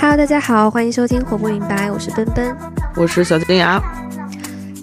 [0.00, 2.56] Hello，大家好，欢迎收听《活不明白》，我是奔奔，
[2.96, 3.80] 我是小金牙。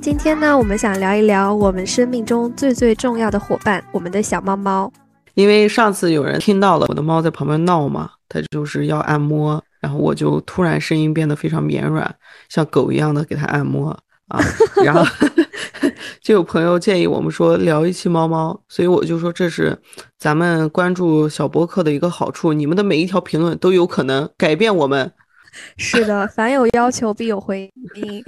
[0.02, 4.92] 今天呢，我们想聊一聊我们生命中最最重要的伙伴——我们的小猫猫。
[5.34, 12.16] 因为上次有人听到了我的猫在旁边闹嘛，它就是要按摩，然后我就突然声音变得非常绵软，
[12.50, 13.98] 像狗一样的给它按摩
[14.32, 14.40] 啊，
[14.84, 15.04] 然后
[16.22, 19.78] 就有朋友建议我们说聊一期猫猫，所以我就说这是
[20.18, 25.12] 咱们关注小博客的一个好处，你们的每一条评论都有可能改变我们。
[25.76, 28.24] 是的，凡有要求必有回应。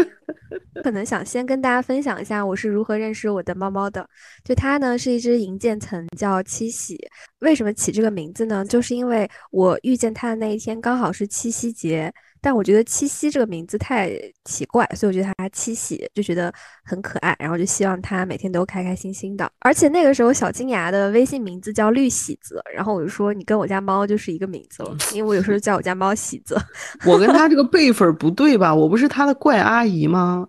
[0.84, 4.06] 可能想先跟大家分享一下我是如何认识我的猫猫的。
[4.44, 7.00] 就它呢是一只银渐层，叫七喜。
[7.40, 8.66] 为什么起这个名字呢？
[8.66, 12.14] 就是因为我遇见它的那一天刚好是七夕节。
[12.44, 14.12] 但我觉得七夕这个名字太
[14.44, 16.54] 奇怪，所以我觉得它七喜就觉得
[16.84, 19.50] 很可爱，然后就希望它每天都开开心心的。
[19.62, 26.58] 而且那个时候小金牙的微信名字叫绿喜子，然后我就说你跟我家猫就是一个名字了， 因为我有时候叫我家猫喜子。
[27.08, 28.76] 我跟他这个辈分不对吧？
[28.76, 30.46] 我不是他的怪阿姨吗？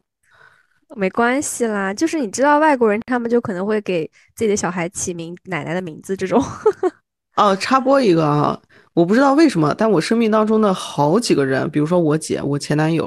[0.97, 4.05] 没关系啦，就是你知道外国人他们就可能会给
[4.35, 6.43] 自己的小孩起名奶奶的名字这种。
[7.37, 8.61] 哦，插播一个啊。
[8.95, 13.07] 我不知道为什么，但我生命当中的好几个人，比如说我姐、我前男友，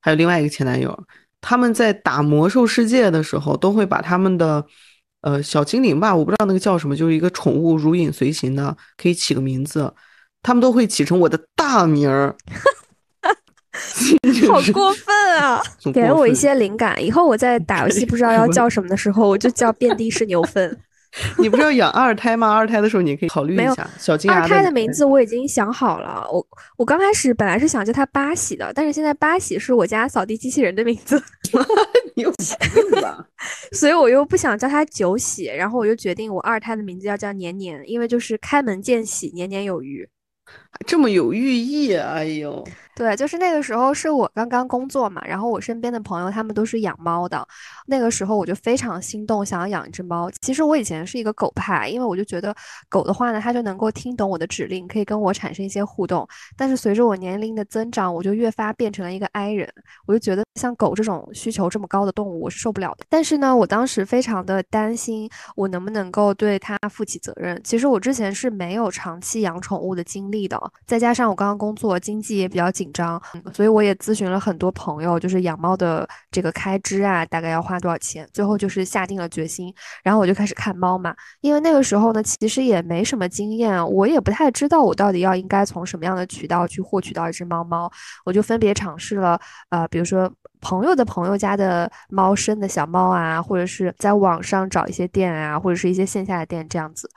[0.00, 0.96] 还有另外一个前男友，
[1.40, 4.64] 他们在打魔兽世界的时候，都会把他们的，
[5.22, 9.92] 呃，小精灵吧，我不知道那个叫什么，就是一个宠物如影随形的，可以起个名字，
[10.40, 12.36] 他们都会起成我的大名儿，
[14.48, 15.60] 好过分啊！
[15.92, 20.78] 给了我一些灵感，以后我在打游戏不知道要 叫什么的时候，我就叫遍地是牛粪。
[21.38, 22.52] 你不是要养二胎吗？
[22.52, 23.88] 二胎的时候你可以考虑一下。
[23.98, 26.26] 小金二胎的名字我已经想好了。
[26.32, 26.44] 我
[26.76, 31.22] 我刚开始本来是想叫它八喜的，但是现在八喜是我家扫地机器人的名字。
[32.16, 33.24] 你有病吧？
[33.72, 40.08] 所以我又不想叫它九喜，然后我就决定我二胎的名字要叫年年，因为就是开门见喜，年年有余。
[40.86, 42.66] 这么有寓意，哎呦。
[42.96, 47.44] 对，就是那个时候是我刚刚工作嘛，然后我身边的朋友他们都是养猫的，
[47.86, 50.30] 那个时候我就非常心动，想要养一只猫。
[50.40, 52.54] 其实我以前是一个狗派，因为我就觉得
[52.88, 56.24] 狗的话呢，它就能够听懂我的指令，可以跟我产生一些互动。
[56.56, 59.68] 但是随着我年龄的增长，我就越发变成了一个 I 人，
[60.06, 63.04] 我就觉得像狗这种需求这么高的动物，我是受不了的。
[63.08, 67.60] 但是呢，我当时非常的担心我能不能够对它负起责任。
[67.64, 70.56] 其实我之前是没有长期养宠物的经历的，
[70.86, 72.83] 再加上我刚刚工作，经济也比较紧。
[72.84, 73.20] 紧张，
[73.54, 78.28] 所以我也咨询了很多朋友，就是养猫的这个开支啊，大概要花多少钱？
[78.30, 81.14] 最后就是下定了决心，然后我就开始看猫嘛。
[81.40, 87.90] 因为那个时候呢，其实也没什么经验，我也不太知道我到底要应该从什么样的渠道去获取到一只猫猫。
[88.26, 89.40] 我就分别尝试了，
[89.70, 90.30] 呃，比如说
[90.60, 97.08] 朋友的朋友家的猫生的小猫啊，或者是在网上找一些店啊，或者是一些线下的店这样子。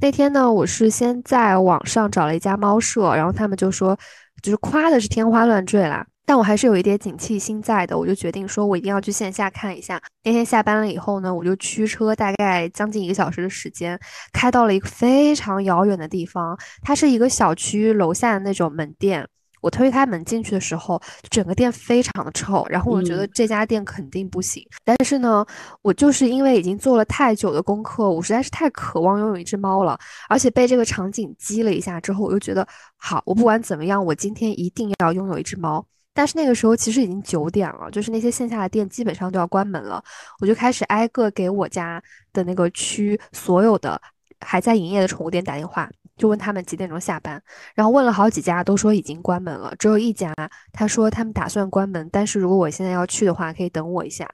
[0.00, 3.98] 那天呢，我是先在网上找了一家猫舍，然后他们就说。
[4.42, 10.00] 就是夸的是天花乱坠啦，但我还是有一点警惕心在的，我就决定说，我一定要去线下看一下。
[10.24, 13.98] 那天下班了以后呢，我就驱车大概将近一个小时的时间，
[14.32, 19.26] 开到了一个非常遥远的地方，它是一个小区楼下的那种门店。
[19.66, 24.64] 我推开门进去的时候，整个店非常的臭，然后我觉得这家店肯定不行。
[24.84, 25.44] 但是呢，
[25.82, 32.64] 我就是因为已经做了太久的功课，我实在是太渴望拥有一只猫了，而且被这个场景激了一下之后，我就觉得
[32.96, 35.84] 好，我不管怎么样，我今天一定要拥有一只猫。
[36.14, 40.00] 但是那个时候其实已经九点了，就是那些线下的店基本上都要关门了，
[40.40, 42.00] 我就开始挨个给我家
[42.32, 44.00] 的那个区所有的
[44.38, 45.90] 还在营业的宠物店打电话。
[46.16, 47.42] 就问他们几点钟下班，
[47.74, 49.74] 然后问了好几家，都说已经关门了。
[49.78, 50.34] 只有一家，
[50.72, 54.28] 他说他们打算关门，但是如果我现在要去的话，可以等我一下。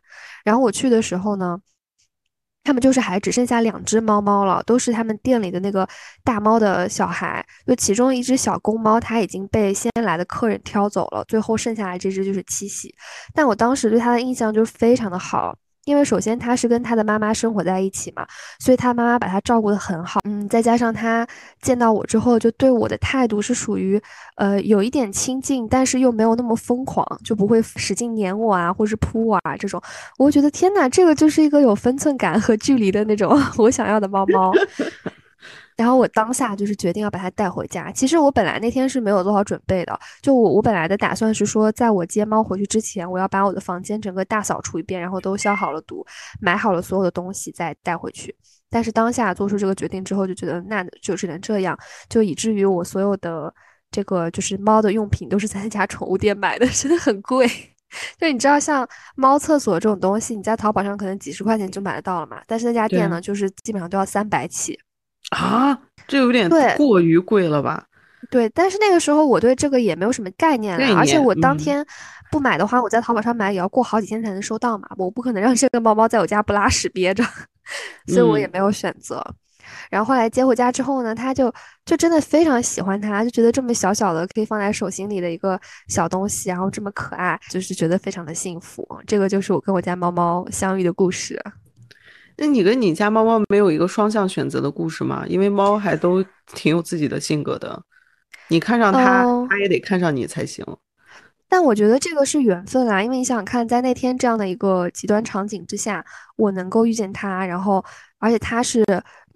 [0.45, 1.59] 然后我去的时候呢，
[2.63, 5.89] 他们就是还只剩下两只猫猫了，都是他们店里的那个
[6.23, 7.45] 大猫的小孩。
[7.67, 12.95] 就其中一只小公猫，它已经被先来的客人挑走了，最后剩下来这只就是七喜。
[13.35, 15.57] 但我当时对它的印象就非常的好。
[15.85, 18.27] 因为首先他是跟他的妈妈生活在一起嘛，
[18.59, 20.21] 所以他妈妈把他照顾的很好。
[20.25, 21.27] 嗯，再加上他
[21.61, 24.01] 见到我之后，就对我的态度是属于，
[24.37, 29.83] 呃，有一点亲近，但是又没有那么疯狂，就不会使劲黏我啊，或是扑我啊这种。
[30.19, 34.53] 我觉得天哪，这个就是一个有分寸感和距离的那种 我想要的猫猫。
[35.77, 37.91] 然后我当下就是决定要把它带回家。
[37.93, 46.05] 其实我本来那天是没有做好准备的，就我我本来的打算是说，在我接猫回去之前，我要把我的房间整个大扫除一遍，然后都消好了毒，
[46.41, 48.35] 买好了所有的东西再带回去。
[48.71, 51.79] 但是当下做出这个决定之后，就觉得那就只能这样，
[52.09, 53.53] 就以至于我所有的
[53.91, 57.47] 这个就是猫的用品都是在那家宠物店买的，真的很贵。
[58.19, 64.79] 就你知道，像猫厕所这种东西，你在淘宝上可能几十块钱就买得到了嘛，但是那家店呢，就是基本上都要三百起。
[65.31, 67.85] 啊，这有点过于贵了吧？
[68.31, 71.87] 对，但是那个时候我对这个也没有什么概念了，而且我当嗯天
[72.31, 77.25] 不买的话，我在淘宝上买也要过好几天才能收到嘛，我不可能让这个猫猫在我家不拉屎憋着，
[78.07, 79.25] 所以我也嗯没有选择。
[79.91, 81.53] 然后后来接回家之后呢，他就
[81.85, 88.87] 就真的非常喜欢它，就觉得这么小小的可以放在手心里的一个小东西，然后这么可爱，就是觉得非常的幸福。
[89.07, 91.43] 这个就是我跟我家猫猫相遇的故事。
[92.37, 95.25] 那你跟你家猫猫没有一个双向选择的故事吗？
[95.29, 96.25] 因为猫还都
[96.55, 97.83] 挺有自己的性格的，
[98.49, 100.65] 你看上它，哦它也得看上你才行。
[101.49, 106.05] 但我觉得这个是缘分啦，因为你想想看，在那天这样的一个极端场景之下，
[106.37, 107.85] 我能够遇见它，然后
[108.19, 108.83] 而且它是，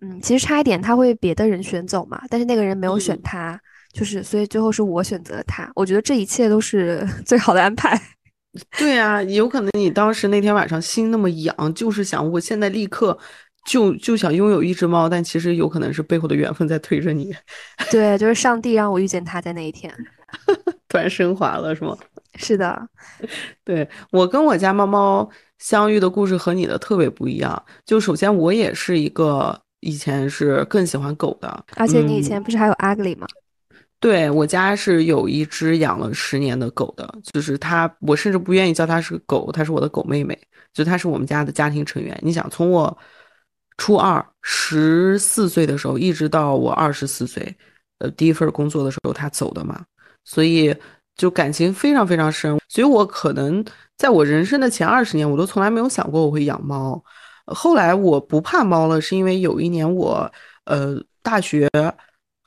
[0.00, 3.60] 嗯，其实差一点它会被别的人选走嘛，但是那个人没有选嗯，
[3.92, 5.70] 就是所以最后是我选择了他。
[5.74, 8.00] 我觉得这一切都是 最好的安排。
[8.78, 13.18] 对啊，有可能你当时那天晚上心那么痒，就是想我现在立刻
[13.66, 17.34] 就就想拥有一只猫，但其实有可能是背后的缘分在推着你，
[17.90, 19.92] 对，就是上帝让我遇见他在那一天。
[20.88, 21.96] 突然升华了，是吗？
[22.34, 22.88] 是的，
[23.64, 27.64] 对，我跟我家猫猫相遇的故事和你的特别不一样。
[27.84, 33.26] 就首先我也是一个以前是更喜欢狗的，而且你以嗯前不是还有 ugly 吗？
[34.06, 40.38] 对，我家是有一只养了十年的狗的，就是它，我甚至不愿意叫它是狗，它是我的狗妹妹，
[40.72, 42.16] 就它是我们家的家庭成员。
[42.22, 42.96] 你想，从我
[43.78, 47.52] 初二十四岁的时候，一直到我二十四岁，
[47.98, 49.84] 呃，第一份工作的时候，它走的嘛，
[50.24, 50.72] 所以
[51.16, 52.56] 就感情非常非常深。
[52.68, 53.64] 所以我可能
[53.96, 57.02] 在我人生的前二十年，我都从来没有想过我会养猫。
[57.46, 60.32] 后来我不怕猫了，是因为有一年我
[60.66, 61.68] 呃大学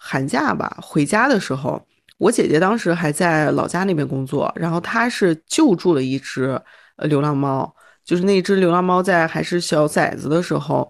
[0.02, 1.86] 寒假吧回家的时候，
[2.18, 6.60] 我姐姐当时还在老家那边工作，然后她是救助了一只
[7.00, 7.76] 流浪猫，
[8.06, 10.90] 就是那只流浪猫在还是小崽子的时候，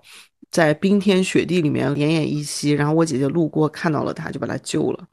[0.51, 5.03] 在冰天雪地里面奄奄一息，然后我姐姐路过看到了它，就把它救了。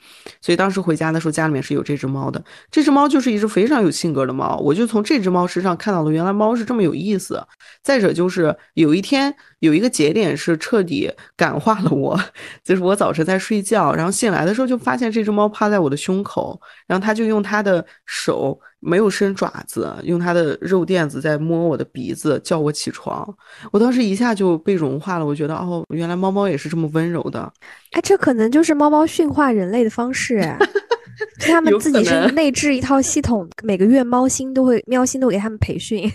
[0.40, 2.42] 所以当时回家的时候，家里面是有这只猫的。
[2.70, 7.42] 这只猫就是一只非常有性格的猫，我就从这只猫身上看到了原来猫是这么有意思。
[7.82, 12.18] 再者就是有一天有一个节点是彻底感化了我，
[12.64, 23.26] 就是我早晨在睡觉，然后醒来的时候就发现这只猫趴在我的胸口，然后它就用它的手没有伸爪子，用它的肉垫子在摸我的鼻子，叫我起床。
[23.72, 27.52] 我当时一下就被融化了，我觉得哦，原来猫猫也是这么温柔的。
[27.92, 30.58] 哎，这可能就是猫猫驯化人类的方式哎。
[31.40, 36.12] 就他们自己是内置一套系统，每个月猫星都会喵星都给他们培训，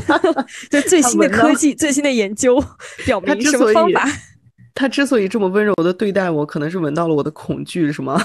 [0.70, 2.58] 就最新的科技、最新的研究
[3.04, 4.08] 表明什么方法。
[4.74, 8.18] 它之所以这么温柔的对待我，可能是闻到了我的恐惧，是吗？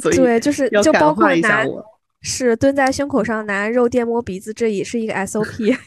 [0.00, 1.84] 所以对，就是就包括化一下拿我。
[2.24, 5.76] 是蹲在胸口上拿肉垫摸鼻子，这也是一个 SOP。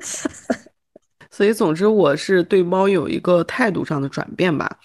[1.30, 4.78] 所以，总之，我是对猫有一个态度上的转变吧，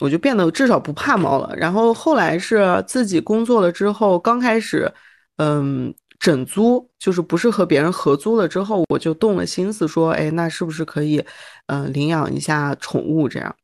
[0.00, 1.54] 我就变得至少不怕猫了。
[1.56, 4.92] 然后后来是自己工作了之后，刚开始，
[5.36, 11.24] 嗯，整租，就是不是和别人合租了之后，我就动了心思说，哎，那是不是可以，
[11.66, 13.54] 嗯、领养一下宠物这样。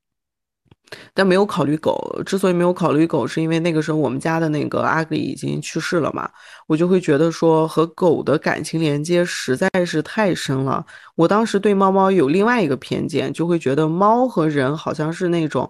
[1.13, 6.29] 但没有考虑狗，之所以没有考虑狗，是因为那个时候我们家的那个阿格里已经去世了嘛，
[6.67, 10.85] 我就会觉得说和狗的感情连接实在是太深了。
[11.17, 15.69] 我当时对猫猫有另外一个偏见，就会觉得猫和人好像是那种，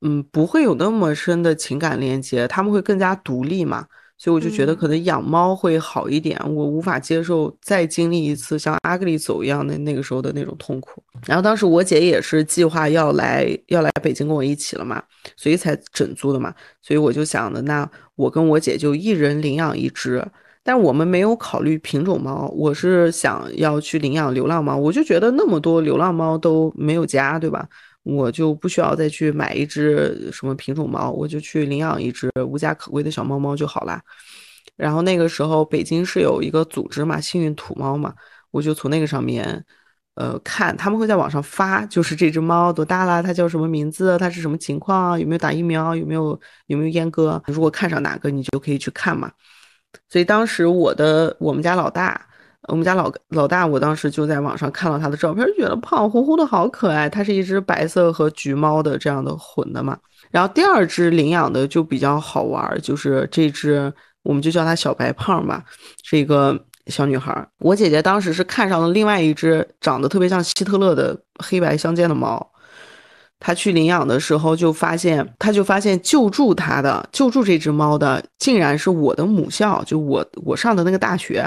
[0.00, 3.86] 嗯，不会有那么深的情感连接，他们会更加独立嘛。
[4.18, 11.02] 所以我就觉得嗯可能养猫会好一点，我无法接受再经历一次像阿格里走一样的那个时候的那种痛苦。
[11.26, 15.02] 然后当时我姐也是计划要来要来北京跟我一起了嘛，
[15.36, 16.54] 所以才整租的嘛。
[16.82, 20.24] 所以我就想的，那我跟我姐就一人领养一只。
[20.62, 24.76] 但我们没有考虑品种猫，我是想要去领养流浪猫。
[24.76, 27.68] 我就觉得那么多流浪猫都没有家，对吧？
[28.06, 34.00] 我就不需要再去买一只什么品种猫，我就去领养一只无家可归的小猫猫就好啦。
[34.76, 38.14] 然后那个时候北京是有一个组织嘛，幸运土猫嘛，
[38.52, 39.64] 我就从那个上面，
[40.14, 47.42] 呃，看他们会在网上发，就是这只猫多大了，它叫什么名字，它是什么情况，有没有打疫苗，有没有有没有阉割。
[47.48, 49.32] 如果看上哪个，你就可以去看嘛。
[50.08, 52.24] 所以当时我的我们家老大。
[52.68, 57.08] 我们家老老大，我当时就在网上看到他的照片，觉得胖乎乎的好可爱。
[57.08, 59.96] 它是一只白色和橘猫的这样的混的嘛。
[60.30, 63.92] 然后第二只领养的就比较好玩，就是这只
[64.22, 65.62] 我们就叫它小白胖吧，
[66.02, 67.46] 是一个小女孩。
[67.58, 72.50] 我姐姐当时是看上了另外一只长得特别像希特勒的黑白相间的猫。
[73.38, 81.46] 她去领养的时候就发现，她就发现救助她的救助这只猫的，竟然是我的母校，就我我上的那个大学。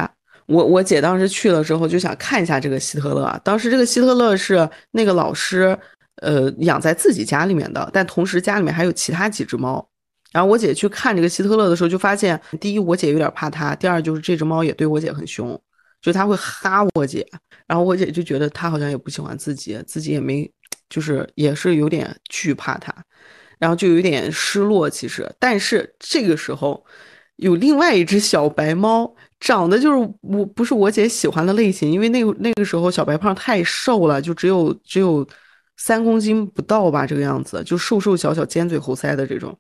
[0.49, 5.77] 我我姐当时去了之后就想看一下这个希特勒，当时这个希特勒是那个老师
[6.21, 9.87] 呃养在自己家里面的，但同时家里面还有其他几只猫。
[10.31, 15.59] 然后我姐去看这个希特勒的时候，就发现第一我姐有点怕它，第二就是这只猫也对我姐很凶，
[16.01, 17.25] 就他会哈我姐。
[17.67, 20.51] 然后我姐就觉得他好像也不喜欢自己，自己也没
[20.89, 22.93] 就是也是有点惧怕它。
[23.59, 26.85] 然后就有点失落，其实，但是这个时候
[27.35, 35.25] 有另外一只小白猫，长得就是我不是我姐喜欢的类型，因为那个那个时候小白胖太瘦了，就只有只有
[35.77, 39.57] 三公斤不到吧，这个样子，就瘦瘦小小、尖嘴猴腮的这种。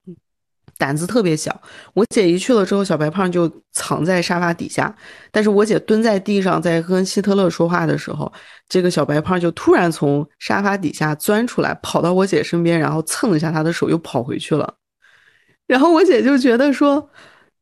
[0.77, 1.61] 胆子特别小，
[1.93, 4.95] 我姐一去了之后，小白胖就藏在沙发底下。
[5.29, 8.31] 但是我姐蹲在地上在跟希特勒说话的时候，
[8.69, 14.73] 这个小白胖就突然从沙发底下钻出来，跑到我姐身边，然后蹭一下她的手，又跑回去了。
[15.67, 17.09] 然后我姐就觉得说，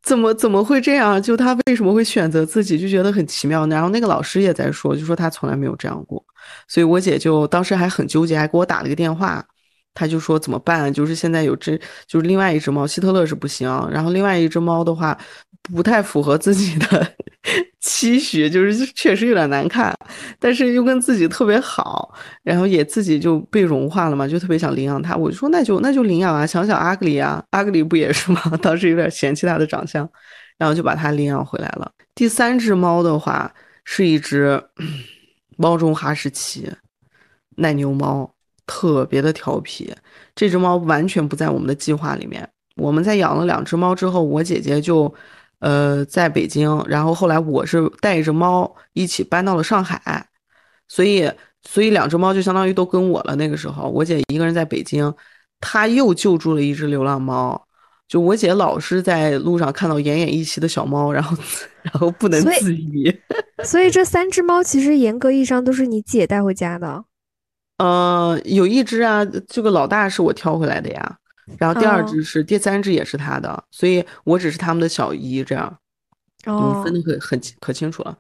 [0.07, 1.21] 怎么怎么会这样？
[1.21, 2.79] 就他为什么会选择自己？
[2.79, 3.67] 就觉得很奇妙。
[3.67, 6.23] 然后那个老师也在说，就说他从来没有这样过。
[6.65, 9.45] 所以我姐就当时还很纠结，还给我打了个电话。
[9.93, 10.93] 他就说怎么办？
[10.93, 13.67] 就是现在有只，就是另外一只猫，希特勒是不行。
[13.91, 15.17] 然后另外一只猫的话，
[15.61, 17.05] 不太符合自己的
[17.79, 19.95] 期许，就是确实有点难看，
[20.39, 22.13] 但是又跟自己特别好，
[22.43, 25.15] 然后也自己就被融化了嘛，就特别想领养它。
[25.15, 28.41] 我就说那就那就领养啊，想想阿格里啊，阿格里不也是吗？
[28.61, 30.07] 当时有点嫌弃它的长相，
[30.57, 31.91] 然后就把它领养回来了。
[32.13, 33.53] 第三只猫的话
[33.85, 34.61] 是一只
[35.55, 36.69] 猫中哈士奇，
[37.55, 38.33] 奶牛猫。
[38.69, 39.95] 特别的调皮，
[40.35, 42.45] 这只猫完全不在我们的计划里面。
[42.75, 45.05] 我们在养了两只猫之后，我姐姐就，
[45.59, 50.27] 呃，在北京，然后后来我是带着猫一起搬到了上海，
[50.87, 51.31] 所以，
[51.63, 53.35] 所以两只猫就相当于都跟我了。
[53.35, 55.13] 那个时候，我姐一个人在北京，
[55.59, 57.61] 她又救助了一只流浪猫。
[58.07, 61.35] 就我姐老是在路上看到奄奄一息的小猫，然后，
[61.81, 63.13] 然后不能自已。
[63.65, 67.03] 所以这三只猫其实严格意义上都是你姐带回家的。
[67.79, 71.17] 呃，有一只啊，这个老大是我挑回来的呀，
[71.57, 75.77] 然后第二只是，第三只也是他的，所以我只是他们的小姨，这样，
[76.45, 78.17] 哦，分的可很可清楚了。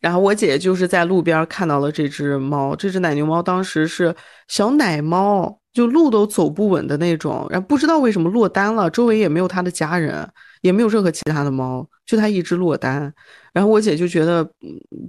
[0.00, 4.14] 然后我姐就是在路边看到了这只猫，这只奶牛猫当时是
[4.46, 10.28] 小奶猫，就路都走不稳的那种，然后不知道为什么落单了，周围也没有它的家人，
[10.62, 13.12] 也没有任何其他的猫，就它一只落单。
[13.52, 14.48] 然后我姐就觉得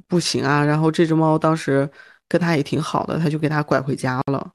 [0.07, 1.89] 不行啊，然后这只猫当时。
[2.31, 4.51] 跟它也挺好的，她就给它拐回家了。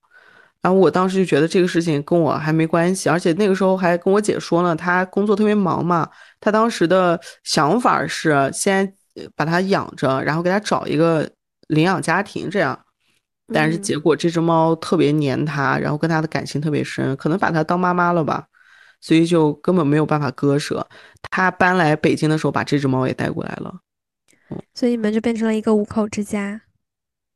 [0.65, 6.09] 然后我当时就觉得这个事情跟我还没关系，而且那个时候还跟我姐说呢，他工作特别忙嘛。
[6.41, 8.91] 他当时的想法是先
[9.37, 11.31] 把它养着，然后给他找一个
[11.69, 12.79] 领养家庭这样。
[13.53, 18.47] 但是结果这只猫特别黏他，然后跟他的感情特别深，可能把他当妈妈了吧，
[19.03, 20.89] 所以就根本没有办法割舍。
[21.31, 23.75] 他搬来北京的时候，把这只猫也带过来了。
[24.73, 26.63] 所以你们就变成了一个五口之家。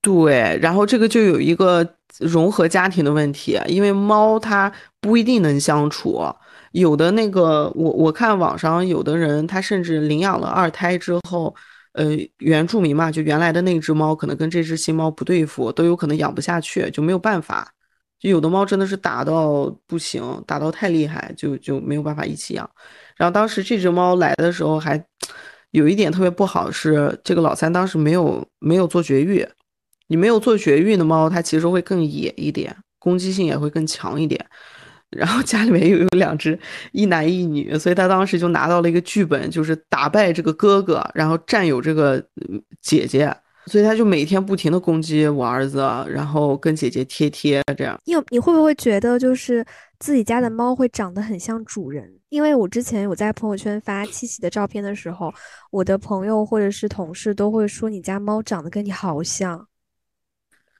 [0.08, 1.86] 对，然后这个就有一个
[2.18, 4.72] 融合家庭的问题，因为猫它
[5.02, 6.24] 不一定能相处，
[6.72, 11.54] 有的那个我我看网上有的人他甚至领养了二胎之后，
[11.92, 12.06] 呃，
[12.38, 17.70] 原住民嘛，就原来的那只猫可能跟这只新猫不对付，都有可能养不下去，就没有办法。
[18.18, 22.68] 就有的猫真的是打到不行，打到太厉害，就就没有办法一起养。
[23.16, 25.04] 然后当时这只猫来的时候还
[25.72, 29.46] 有一点特别不好是，这个老三当时没有没有做绝育。
[30.08, 34.44] 你没有做绝育的猫，它其实会更野一点，攻击性也会更强一点。
[35.10, 36.58] 然后家里面又有两只
[36.92, 42.22] 一男一女，所以他当时就拿到了一个剧本，就是打败这个哥哥，然后占有这个
[42.82, 43.34] 姐姐。
[43.66, 47.98] 所以他就每天不停的攻击我儿子，然后跟姐姐贴贴这样。
[48.06, 49.62] 你你会不会觉得就是
[49.98, 52.10] 自己家的猫会长得很像主人？
[52.30, 55.30] 因为我之前有在朋友圈发七喜的照片的时候，
[55.70, 59.66] 我的朋友或者是同事都会说你家猫长得跟你好像。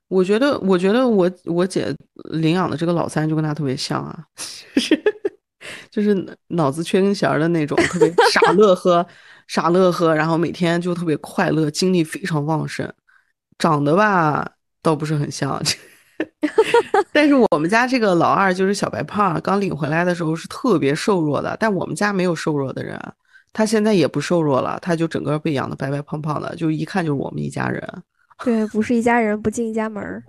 [0.08, 1.94] 我觉得，我觉得我我姐
[2.30, 4.24] 领养的这个老三就跟他特别像啊，
[4.74, 5.02] 就是
[5.90, 9.06] 就是脑子缺根弦的那种，特别傻乐呵，
[9.46, 12.90] 傻乐呵，然后每天就特别快乐，精力非常旺盛。
[13.58, 14.48] 长得吧
[14.82, 15.60] 倒不是很像，
[17.12, 22.96] 但是我们家这个老二就是小白胖，刚领回来的时候是特别瘦弱的，但我们家没有瘦弱的人，
[23.52, 27.82] 他现在也不瘦弱了，他就整个被养的白白胖胖的，就一看就是我们一家人。
[28.44, 30.22] 对，不是一家人不进一家门儿。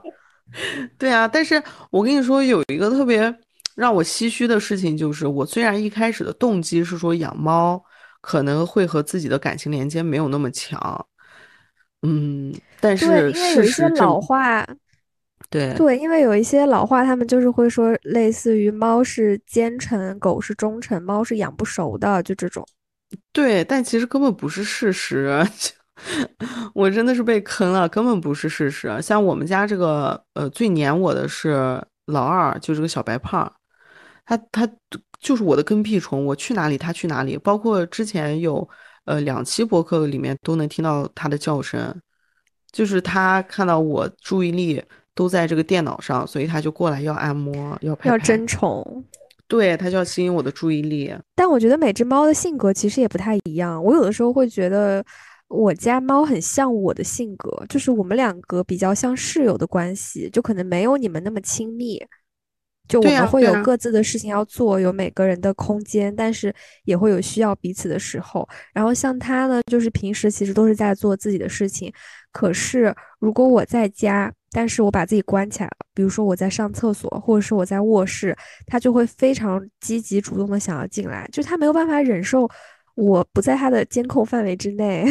[0.97, 1.61] 对啊，但是
[1.91, 3.33] 我跟你说，有一个特别
[3.75, 7.79] 让我唏嘘的事情，就是我虽然一开始的动机是说养猫
[8.19, 11.05] 可能会和自己的感情连接没有那么强，
[12.01, 12.51] 嗯，
[12.81, 14.67] 但是因为有一些老话，
[15.51, 22.67] 对对，因为有一些老话，他们就是会说类似于猫是奸臣，狗是忠臣，猫是养不熟的，就这种。
[23.31, 25.41] 对，但其实根本不是事实。
[26.73, 29.01] 我真的是被坑了，根本不是事实。
[29.01, 33.51] 像我们家这个，呃，最黏我的是老二，就是个小白胖，
[34.25, 34.67] 他他
[35.19, 37.37] 就是我的跟屁虫，我去哪里他去哪里。
[37.37, 38.67] 包括之前有
[39.05, 41.93] 呃两期博客里面都能听到他的叫声，
[42.71, 44.81] 就是他看到我注意力
[45.13, 49.03] 都在这个电脑上，所以他就过来要按摩，要拍要争宠。
[49.47, 51.13] 对他就要吸引我的注意力。
[51.35, 55.03] 但我觉得每只猫的性格其实也不太一样，我有的时候会觉得。
[55.49, 62.01] 我家猫很像我的性格，就是我们两个比较像室友的关系，就可能没有你们那么亲密。
[62.87, 66.51] 就我们会有各自的事情要做，有每个人的空间，但是
[66.85, 68.47] 也会有需要彼此的时候。
[68.73, 71.93] 然后像它呢，就是平时其实都是在做自己的事情，
[72.31, 82.49] 可是如果我在家，但是我把自己关起来了，比如说我在上厕所，或者是我在卧室，它就会非常积极主动的想要进来，就它没有办法忍受
[82.95, 85.05] 我不在它的监控范围之内。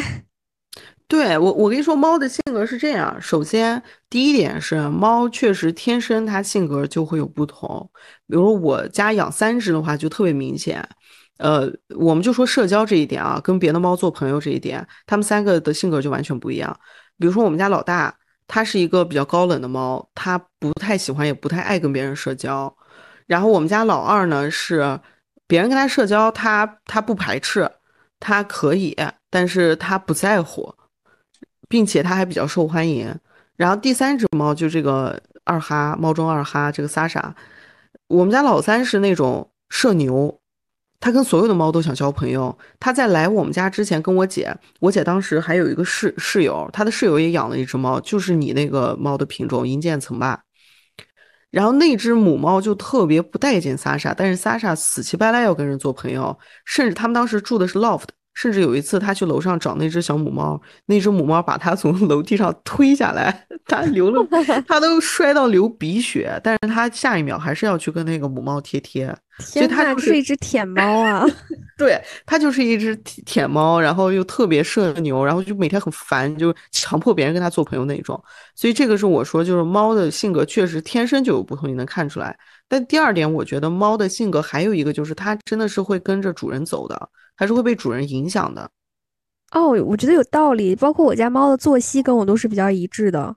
[1.09, 3.17] 对我，我跟你说，猫的性格是这样。
[3.19, 7.91] 首先，第一点是猫确实天生它性格就会有不同。
[8.27, 10.87] 比如我家养三只的话，就特别明显。
[11.39, 16.79] 呃，我们就说社交这一点啊，跟别的猫做朋友这一点，它们三个的性格就完全不一样。
[17.19, 18.15] 比如说我们家老大，
[18.47, 22.73] 它是一个比较高冷的猫，它不太喜欢，也不太爱跟别人社交。
[23.27, 25.01] 然后我们家老二呢，是
[25.47, 27.71] 别人跟它社交，它它不排斥，
[28.21, 28.95] 它可以，
[29.31, 30.75] 但是它不在乎。
[31.69, 33.15] 并且它还比较受欢迎。
[33.57, 37.35] 然后第三只猫就这个二哈，猫中二哈，这个萨莎。
[38.07, 40.41] 我们家老三是那种社牛，
[41.01, 42.57] 他跟所有的猫都想交朋友。
[42.81, 50.41] 他在来我们家之前跟我姐，我姐当时还有一个室室友，他的室友也养了一只猫，就是你那个猫的品种银渐层吧。
[51.51, 58.09] 然后那只母猫就特别不待见萨莎，但是萨莎死乞白赖要跟人做朋友，甚至他们当时住的是 loft。
[58.39, 64.25] 甚至有一次，他去楼上找那只小母猫，那只母猫把他从楼梯上推下来， 他流了，
[64.69, 69.13] 他都摔到流鼻血，但是他下一秒还是要去跟那个母猫贴贴。
[69.39, 71.25] 天呐，是一只舔猫啊！
[71.77, 78.21] 对，它就是一只舔猫，然后又特别社牛，然后就每天很烦，就强迫别人跟它做朋友那种。
[78.55, 82.37] 所以这个是我说，就是猫的性格确实天生就有不同，你能看出来。
[82.69, 87.09] 但第二点，我觉得猫的性格还有一个就是，它真的是会跟着主人走的。
[87.39, 88.69] 还是会被主人影响的，
[89.53, 90.75] 哦，我觉得有道理。
[90.75, 93.37] 包括我家猫的作息跟我都是比较一致的。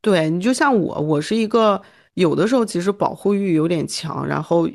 [0.00, 1.82] 对你就像我，我是一个
[2.14, 4.68] 有的时候其实保护欲有点强，然后，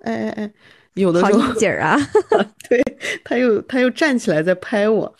[0.00, 0.52] 哎哎哎，
[0.94, 1.98] 有的时候好劲儿啊，
[2.70, 2.82] 对，
[3.22, 5.14] 他又他又站起来在拍我，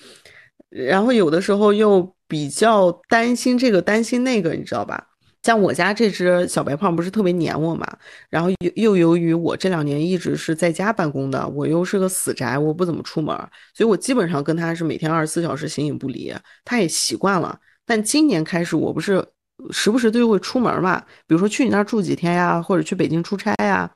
[0.71, 5.07] 然后有的时候又比较担心这个担心那个，你知道吧？
[5.43, 7.87] 像我家这只小白胖不是特别黏我嘛，
[8.29, 13.35] 然后又又由于我这两年一直是在家办公的，我又是个死宅，我不怎么出门，
[13.75, 17.59] 所以我基本上跟它是每天二十四小时形影不离，它也习惯了。
[17.87, 19.25] 但今年开始，我不是
[19.71, 23.91] 时不时都会出门嘛，比如说去你那儿住几天呀，或者去北京出差呀。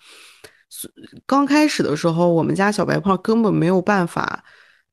[1.27, 4.43] 刚开始的时候，我们家小白胖根本没有办法，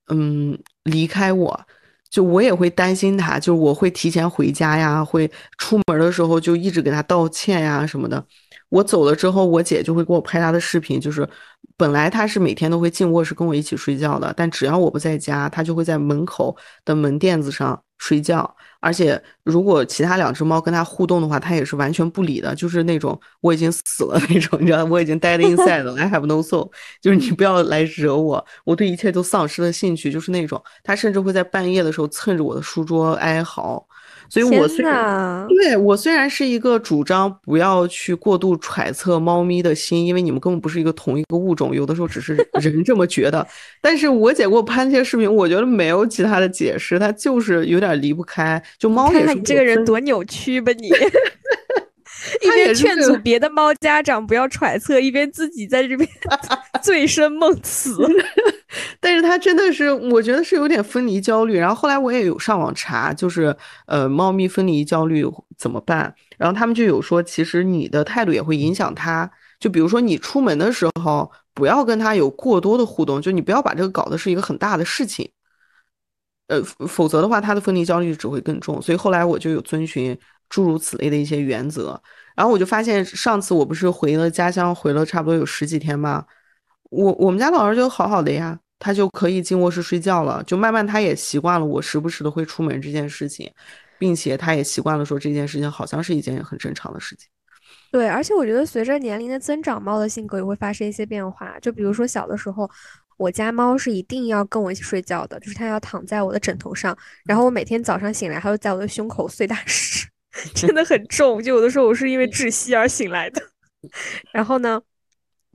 [0.08, 1.66] 嗯，离开我。
[2.10, 8.26] 就我也会担心他，就我会提前回家呀，会出门的时候就一直给他道歉呀什么的。
[8.70, 11.00] 我走了之后，我姐就会给我拍她的视频。
[11.00, 11.28] 就是
[11.76, 16.56] 本来她是每天都会进卧室跟我一起睡觉的，但只要我不在家，她就会在门口
[16.86, 18.56] 的门垫子上睡觉。
[18.82, 30.62] 而且，如果其他两只猫跟她互动的话，她也是完全不理的，就是那种我已经死了那种，你知道，我已经 dead inside 了，I have no soul， 就是你不要来惹我，我对一切都丧失了兴趣，就是那种。
[30.84, 33.86] 她甚至会在半夜的时候蹭着我的书桌哀嚎。
[34.30, 43.46] 所以，我虽然对我虽然是一个主张不要去过度揣测猫咪的心，因为你们根本不是一个同一个物种，有的时候只是 人这么觉得。
[43.82, 48.62] 但是我姐给我拍那些视频，我觉得没有其他的解释，它就是有点离不开。
[48.78, 49.34] 就猫也是。
[49.34, 50.90] 你这个人多扭曲吧你！
[52.42, 56.10] 一边劝阻别的猫家长不要揣测，一边自己在这边
[56.84, 57.96] 醉生梦死。
[59.00, 61.58] 但是它真的是，我觉得是有点分离焦虑。
[61.58, 63.56] 然后后来我也有上网查，就是
[63.88, 65.26] 呃，猫咪分离焦虑
[65.58, 66.14] 怎么办？
[66.38, 69.30] 然后他们就有说，其实你的态度也会影响它。
[69.60, 75.30] 就比如说你出门的时候，不要跟它有过多的互动，就你不要把这个搞得是一个很大的事情。
[76.48, 78.82] 呃，否则的话，它的分离焦虑只会更重。
[78.82, 80.18] 所以后来我就有遵循
[80.50, 82.02] 诸如此类的一些原则。
[82.36, 86.26] 然后我就发现，上次我不是回了家乡，回了差不多有十几天吗？
[86.90, 93.52] 我我们家老二就好好的呀，他就可以进卧室睡觉了，就慢慢他也习惯了我时不时的会出门这件事情，
[93.98, 97.28] 并且他也习惯了说这件事情好像是一件很正常的事情。
[97.92, 101.60] 对，而且我觉得随着年龄的增长，猫的性格也会发生一些变化。
[101.60, 102.70] 就比如说小的时候，
[103.18, 110.08] 我家猫是一定要跟我一起睡觉的，就是它要躺在我的枕头上，然后我每天早上醒来，它就在我的胸口碎大石，
[110.54, 111.42] 真的很重。
[111.42, 113.42] 就有的时候我是因为窒息而醒来的。
[114.32, 114.82] 然后呢，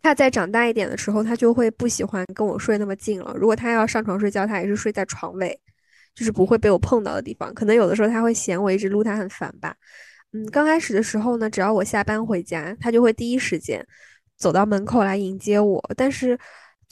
[0.03, 3.35] 他再长大一点的时候，他就会不喜欢跟我睡那么近了。
[3.37, 5.59] 如果他要上床睡觉，他也是睡在床尾，
[6.15, 7.53] 就是不会被我碰到的地方。
[7.55, 9.75] 可能有的时候他会嫌我一直撸他很烦吧。
[10.33, 13.87] 嗯，刚开始的时候呢，只要我下班回家，他就会第一时间
[14.37, 15.83] 走到门口来迎接我。
[15.97, 16.39] 但是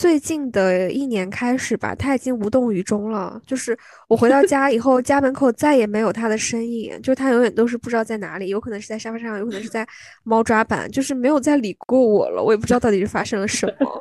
[0.03, 3.41] 最近的一年开始吧，他已经无动于衷了。
[3.47, 9.87] 就是我回到 家以后，家门口再也没有他的身影，就他永远都是不知道在哪里，有可能是在沙发上，有可能是在
[10.25, 12.43] 猫抓板，就是没有再理过我了。
[12.43, 14.01] 我也不知道到底是发生了什么。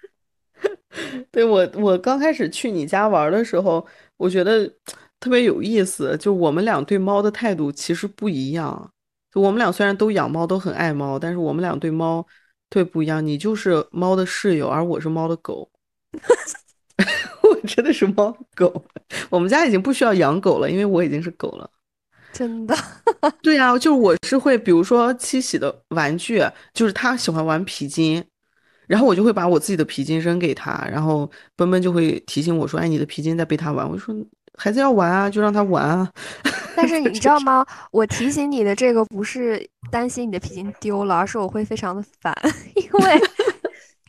[1.30, 4.72] 对我，我刚开始去你家玩的时候，我觉得。
[5.20, 8.90] 特别有意思，就我们俩对猫的态度其实不一样。
[9.32, 12.26] 就我们俩虽然都养猫，都很爱猫，但是我们俩对猫
[12.72, 13.24] 特别不一样。
[13.24, 15.68] 你就是猫的室友，而我是猫的狗。
[17.42, 18.82] 我真的是猫狗。
[19.28, 21.68] 我们家已经不需要养狗了，因为我已经是狗了。
[22.32, 22.74] 真的？
[23.42, 28.24] 对呀，就是我是会，比如说七喜的玩具，就是他喜欢玩皮筋，
[28.86, 34.16] 然后我就会把我自己的皮筋扔给他，然后奔奔就会提醒我说：“哎，你的皮筋在被他玩。”我就说。
[34.58, 36.12] 孩子要玩啊，就让他玩啊。
[36.76, 37.64] 但是你知道 吗？
[37.90, 42.34] 我提醒你的这个不是担心你的皮筋丢了，而是我会非常的烦，
[42.74, 43.20] 因为。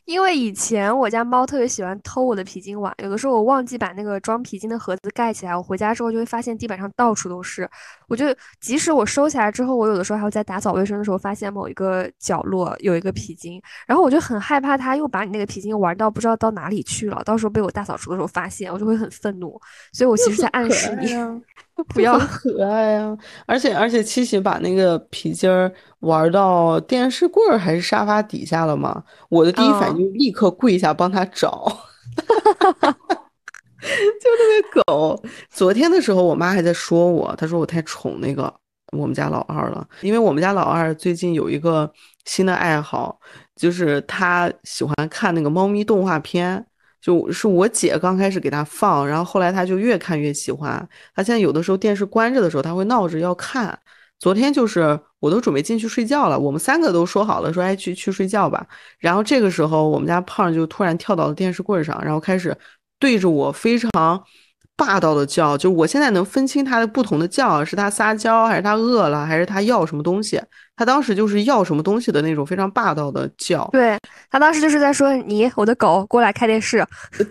[0.06, 7.68] 因为以前我家猫特别喜欢偷我的皮筋玩，有的时候我忘记把那个装皮筋的盒子盖起来，我回家之后就会发现地板上到处都是。
[8.10, 8.26] 我就
[8.60, 19.58] 即使我收起来之后，我有的时候还会在打扫卫生的时候发现某一个角落有一个皮筋，然后我就很害怕它又把你那个皮筋玩到不知道到哪里去了，到时候被我大扫除的时候发现，我就会很愤怒。
[19.94, 21.16] 所以我其实在暗示你。
[21.90, 23.18] 不要可爱呀！
[23.46, 29.04] 而且而且，七喜把那个皮筋儿玩到电视柜儿还是沙发底下了嘛？
[29.30, 31.66] 我的第一反应立刻跪下帮他找，
[32.18, 32.24] 就
[33.82, 35.22] 那个狗。
[35.50, 38.54] 昨天的时候，我妈还在说我，她说我太宠那个
[38.98, 41.92] 我们家老二了，因为我们家老二最近有一个
[42.26, 43.20] 新的爱好，
[43.56, 46.66] 就是他喜欢看那个猫咪动画片。
[47.04, 50.88] 就是我姐刚开始给他放，然后后来他就越看越喜欢。
[51.14, 53.78] 他现在有的时候电视关着的时候，他会闹着要看。
[54.20, 58.66] 昨天就是我都准备进去睡觉了，我们三个都说好了，说哎去去睡觉吧。
[59.00, 62.56] 然后这个时候，我们家胖就突然跳到了电视柜上，然后开始
[63.00, 63.90] 对着我非常。
[64.76, 70.42] 霸道的叫，就我现在能分清他的不同的叫，是他撒娇，还是他饿了，还是他要什么东西？
[70.76, 73.70] 他当时就是要什么东西的那种非常霸道的叫。
[73.72, 73.98] 对，
[74.32, 76.84] 他当时就是在说你，我的狗过来开电视。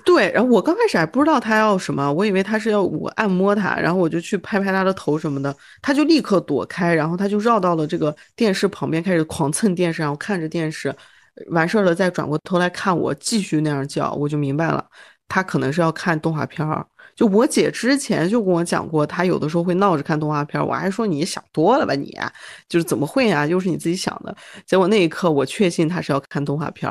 [0.04, 10.94] 对，然后我刚开始还不知道他要什么，我以为他是要我按摩他，然后我就去拍拍他的头什么的，他就立刻躲开，然后他就绕到了这个电视旁边，开始狂蹭电视，然后看着电视，
[11.50, 14.84] 完事儿了再转过头来看我，继续那样叫，我就明白了，
[15.26, 16.86] 他可能是要看动画片儿。
[17.14, 22.16] 就我姐之前就跟我讲过，她有的时候会闹着看动画片，我还说你想多了吧，你
[22.68, 23.46] 就是怎么会啊？
[23.46, 24.34] 又是你自己想的。
[24.66, 26.90] 结果那一刻我确信她是要看动画片，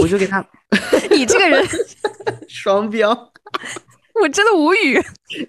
[0.00, 0.44] 我就给她，
[1.10, 1.64] 你这个人
[2.48, 3.10] 双标，
[4.20, 5.00] 我真的无语。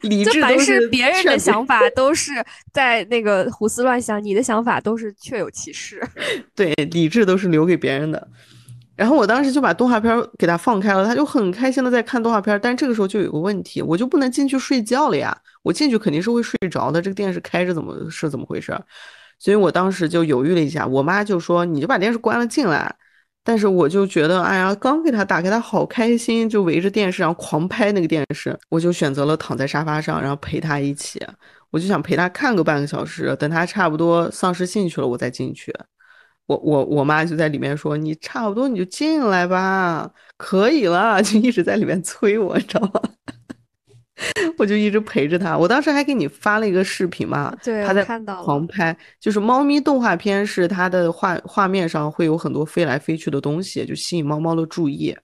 [0.01, 2.33] 理智凡是别人的想法都是
[2.73, 6.05] 在那个胡思乱想，你的想法都是确有其事。
[6.53, 8.27] 对，理智都是留给别人的。
[8.99, 12.59] 然后我当时就把动画片给他放开了，他就很开心的在看动画片。
[12.61, 15.33] 但这个时候就有个问题，我就不能进去睡觉了呀！
[15.63, 17.01] 我进去肯定是会睡着的。
[17.01, 18.77] 这个电视开着怎么是怎么回事？
[19.39, 20.85] 所以我当时就犹豫了一下。
[20.85, 22.93] 我妈就说：“你就把电视关了进来。”
[23.41, 28.59] 但是我就觉得，哎呀，刚给他打开，他好开心，就围着电视然后狂拍那个电视。
[28.67, 31.25] 我就选择了躺在沙发上，然后陪他一起。
[31.71, 35.73] 我就想陪他看个半个小时，等他差不多丧失兴趣了，我再进去。
[36.49, 41.21] 我我我妈就在里面说：“你差不多你就进来吧，可以了。
[41.23, 43.01] ”就一直在里面催我，你知道吗？
[44.57, 45.55] 我就一直陪着他。
[45.55, 48.03] 我当时还给你发了一个视频嘛，对，他在
[48.43, 55.15] 狂拍，就是猫咪动画片，是它的画画面上会有很多飞来飞去的东西，就吸引猫猫的注意。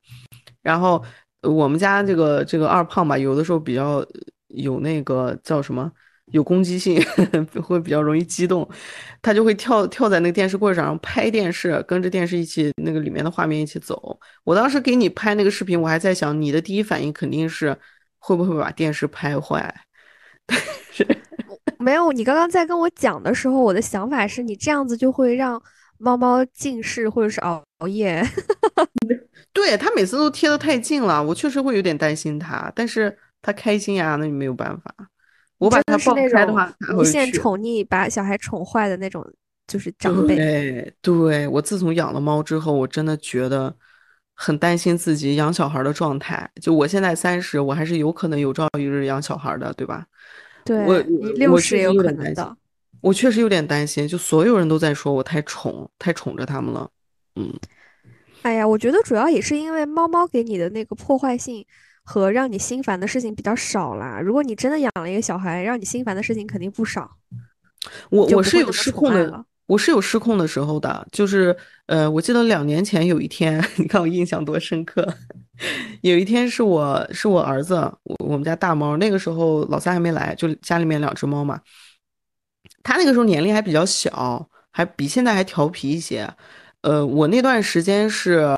[0.62, 1.04] 然后
[1.42, 4.06] 我们家这个这个二胖吧，有的时候比较
[4.50, 5.92] 有那个叫什么？
[6.32, 7.00] 有攻击性，
[7.62, 8.68] 会比较容易激动，
[9.22, 14.20] 他就会跳跳在那个电视柜上拍电视，跟着电视一起那个里面的画面一起走。
[14.44, 17.78] 我当时给你拍那个视频，我还在想，你的第一反应肯定是
[18.18, 19.74] 会不会把电视拍坏？
[21.78, 25.62] 没有，你刚刚在跟我讲的时候，我的想法是你这样子就会让
[26.00, 28.24] 猫猫近视或者是熬熬夜。
[29.54, 34.94] 对他每次都贴的太近了，我确实会有点担心他，但是他开心呀，那你没有办法。
[35.58, 39.26] 我把它放开的话，无限宠溺把小孩宠坏的那种，
[39.68, 40.36] 就是长辈。
[40.36, 43.74] 对，对我自从养了猫之后，我真的觉得
[44.34, 46.50] 很担心自己养小孩的状态。
[46.62, 50.06] 就我现在三十，我还是有可能有朝一日养小孩的，对吧？
[50.66, 52.58] 对，我你六十也有可能的。
[53.02, 56.90] 我确实有点担心，就所有人都在说我太宠，太宠着他们了。
[57.36, 57.54] 嗯，
[58.42, 61.66] 哎呀，我觉得主要也是因为猫猫给你的那个破坏性
[62.06, 64.22] 和让你心烦的事情比较少啦。
[64.24, 67.10] 如果你真的养了一个小孩，让你心烦的事情肯定不少。
[68.10, 71.06] 我我是有失控的，我是有失控的时候的。
[71.12, 71.56] 就是
[71.88, 75.08] 呃，我记得两年前有一天， 你看我印象多深刻。
[76.02, 81.60] 有一天是我是我儿子，我我们家大猫，那个时候老三还没来，就家里面两只猫嘛。
[82.84, 86.28] 他那个时候年龄还比较小，还比现在还调皮一些。
[86.82, 88.56] 呃，我那段时间是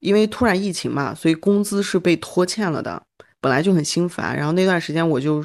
[0.00, 3.00] 因为突然疫情嘛，所以工资是被拖欠了的，
[3.40, 4.36] 本来就很心烦。
[4.36, 5.44] 然后那段时间我就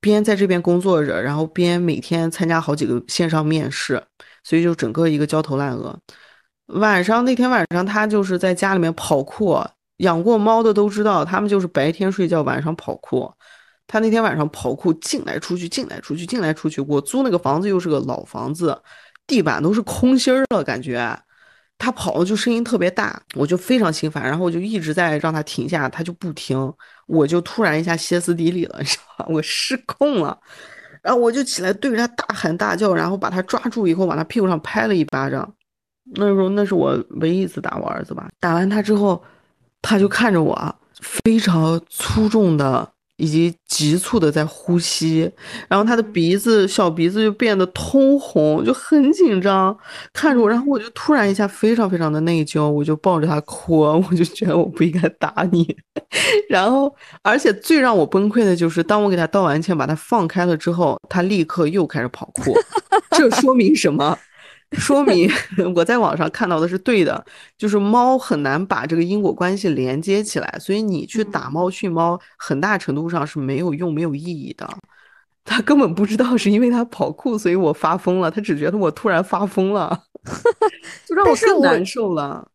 [0.00, 4.02] 边在这边工作着，然后边每天参加好几个线上面试，
[4.44, 5.98] 所以就整个一个焦头烂额。
[6.66, 9.58] 晚上那天晚上，他就是在家里面跑酷，
[9.98, 13.32] 养过猫的都知道，他们就是白天睡觉，晚上跑酷。
[13.86, 16.80] 他那天晚上跑酷，进来出去，进来出去，进来出去。
[16.82, 18.80] 我租那个房子又是个老房子，
[19.26, 20.98] 地板都是空心儿了，感觉
[21.82, 24.22] 他跑的就声音特别大，我就非常心烦。
[24.22, 26.72] 然后我就一直在让他停下，他就不停，
[27.08, 29.26] 我就突然一下歇斯底里了， 你知道吧？
[29.28, 30.38] 我失控了，
[31.02, 35.52] 然后我就起来对着他大喊大叫，然后把他抓住以后，往他屁股上拍了一巴掌。
[36.14, 38.30] 那时候那是我唯一一次打我儿子吧。
[38.38, 39.20] 打完他之后，
[39.80, 42.91] 他就看着我，非常粗重的。
[43.16, 45.30] 以及急促的在呼吸，
[45.68, 49.76] 然后他的鼻子小鼻子就变得通红，就很紧张，
[50.12, 55.76] 看着我，然后我就突然一下非常非常的内疚，我就抱着他哭，我就觉得我不应该打你，
[56.48, 62.54] 然后而且最让我崩溃的就是，当我给他道完歉，把他放开了之后，他立刻又开始跑酷，
[63.10, 64.18] 这说明什么？
[64.72, 65.30] 说明
[65.74, 67.24] 我在网上看到的是对的，
[67.58, 74.68] 就是猫很难把这个因果关系连接起来，所以你去打猫训猫，很大程度上是没有用、没有意义的。
[75.44, 80.04] 他根本不知道是因为他跑酷，所以我发疯了，他只觉得我突然发疯了，
[81.06, 82.48] 就让我更难受了。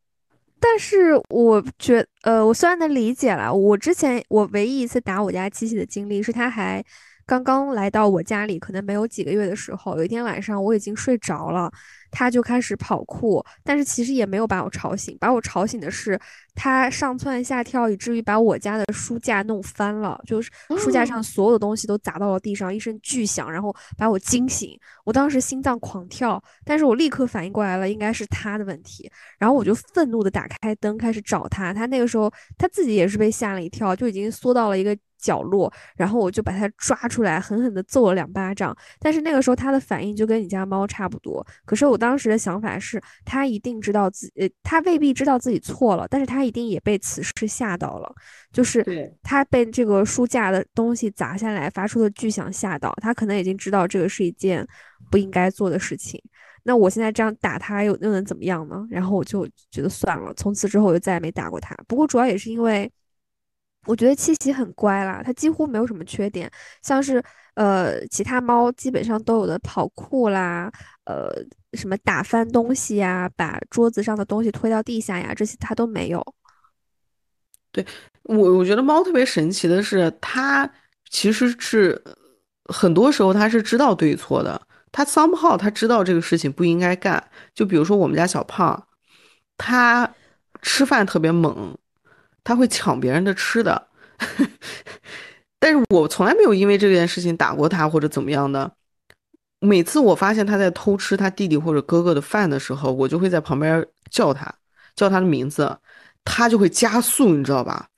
[0.60, 6.84] 但是我觉，呃，我虽然能理解了，我之前我唯一一次打我家七七的经历是，他还。
[7.28, 11.70] 刚刚来到我家里，可能没有几个月的时候，有一天晚上我已经睡着了，
[12.10, 16.18] 他就开始跑酷，但是其实也没有把我吵醒，把我吵醒的是
[16.56, 34.98] 他上蹿下跳，以至于把我家的书架弄翻了，就是书架上所有的东西都砸到了地上，一声巨响，然后把我惊醒，我当时心脏狂跳，但是我立刻反应过来了，应该是他的问题，然后我就愤怒的打开灯开始找他，他那个时候他自己也是被吓了一跳，就已经缩到了一个。
[35.18, 38.76] 角落，然后我就把它抓出来，狠狠地揍了两巴掌。
[39.00, 41.46] 但是那个时候它的反应就跟你家猫差不多。
[41.66, 48.14] 可是我当时的想法是，它一定知道自，己，它未必知道自己错了，但是它一定也被此事吓到了。
[48.52, 54.66] 就是它被这个书架的东西砸下来发出的巨响吓到，它可能已经知道这个是一件
[55.12, 56.22] 不应该做的事情。
[56.64, 58.86] 那我现在这样打他又又能怎么样呢？
[58.90, 61.76] 然后我就觉得算了，从此之后我就再也没打过他。
[61.88, 62.92] 不过主要也是因为。
[63.88, 66.52] 我觉得七喜很乖啦，它几乎没有什么缺点，
[66.84, 67.24] 像是
[67.56, 70.72] 呃其他猫基本上都有的跑酷啦，
[71.06, 71.32] 呃
[71.74, 76.24] 什么打翻东西呀，把桌子上的东西推到地下呀，这些它都没有。
[77.72, 77.86] 对
[78.24, 80.70] 我，我觉得猫特别神奇的是，它
[81.10, 82.02] 其实是
[82.66, 87.24] 很多时候它是知道对错的，它 somehow 它知道这个事情不应该干。
[87.56, 88.88] 就比如说我们家小胖，
[89.58, 90.14] 他
[90.62, 91.78] 吃饭特别猛。
[92.48, 93.88] 他会抢别人的吃的，
[95.60, 98.72] 但是我从来没有因为这件事情打过他或者怎么样的。
[99.60, 104.50] 每次我发现他在偷吃他弟弟或者哥哥的饭的时候，我就会在旁边叫他，
[104.96, 105.78] 叫他的名字，
[106.24, 107.90] 他就会加速，你知道吧？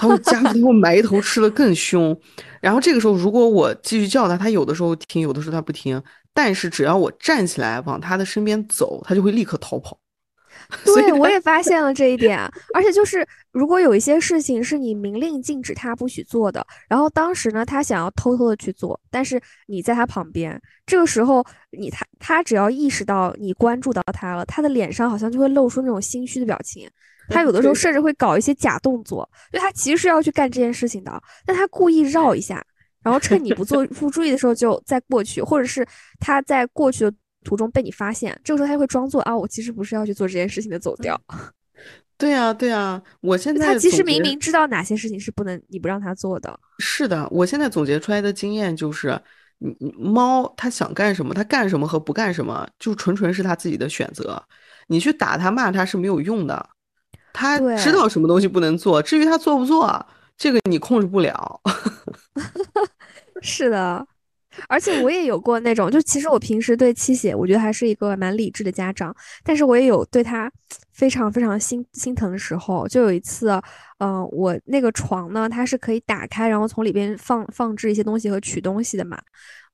[0.00, 2.18] 他会加速，他会埋头吃的更凶。
[2.60, 6.02] 然后这个时候，如果我继续叫他，他有的时候听，有的时候他不听。
[6.34, 9.96] 但是只要我站起来往他的身边走，他就会立刻逃跑。
[10.84, 12.40] 对，我也发现了这一点，
[12.72, 26.88] 而且就是，如果有一些事情是你明令禁止他不许做的，然后当时呢，他想要偷偷的去做，但是你在他旁边，这个时候，你他他只要意识到你关注到他了，他的脸上好像就会露出那种心虚的表情，
[27.28, 32.64] 他有的时候甚至会搞一些假动作，就他其实是要去干这件事情的，但他故意绕一下，
[33.02, 35.86] 然后趁你不做 不注意的时候就再过去，或者是
[36.18, 37.12] 他在过去的。
[37.44, 41.20] 途中被你发现，这个时候他会装作啊，我其实不是要去做这件事情的，走掉。
[42.16, 46.58] 对啊，对啊，我现在他其实明明知道哪些事情是不能你不让他做的。
[46.78, 49.20] 是的，我现在总结出来的经验就是，
[49.58, 54.40] 你猫它想干什么，它干什么和不干什么，就纯纯是它自己的选择。
[54.86, 56.68] 你去打它骂它是没有用的。
[57.34, 61.60] 他知道什么东西不能做，至于他做不做，这个你控制不了。
[63.40, 64.06] 是的。
[64.68, 70.50] 而且我也有过那种，就其实我平时对七喜，我觉得还是一个蛮理智的家长，但是我也有对他
[70.92, 72.86] 非常非常心心疼的时候。
[72.88, 73.50] 就有一次，
[73.98, 79.18] 嗯，我那个床呢，它是可以打开，然后从里边放放置一些东西和取东西的嘛。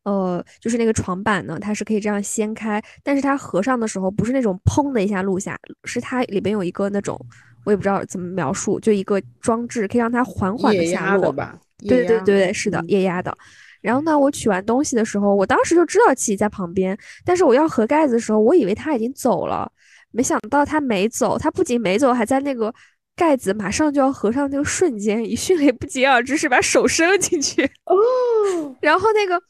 [0.05, 7.21] 呃，就是那个床板呢，它是可以这样掀开，但是它合上的时候不是那种砰的一下落下，是它里边有一个那种，
[7.65, 11.59] 我也不知道怎么描述，就一个装置可以让它缓缓的下落吧？
[11.87, 13.37] 对对对对，是的，液压的。
[13.81, 19.71] 然后呢，我取完东西的时候，我当时就知道七喜在旁边，但是我要合盖子的时候，我以为他已经走了，
[20.11, 22.73] 没想到他没走，他不仅没走，还在那个
[23.17, 29.43] 盖子马上就要合上那个瞬间，以迅雷不及掩耳之势把手伸了进去，哦， 然后那个。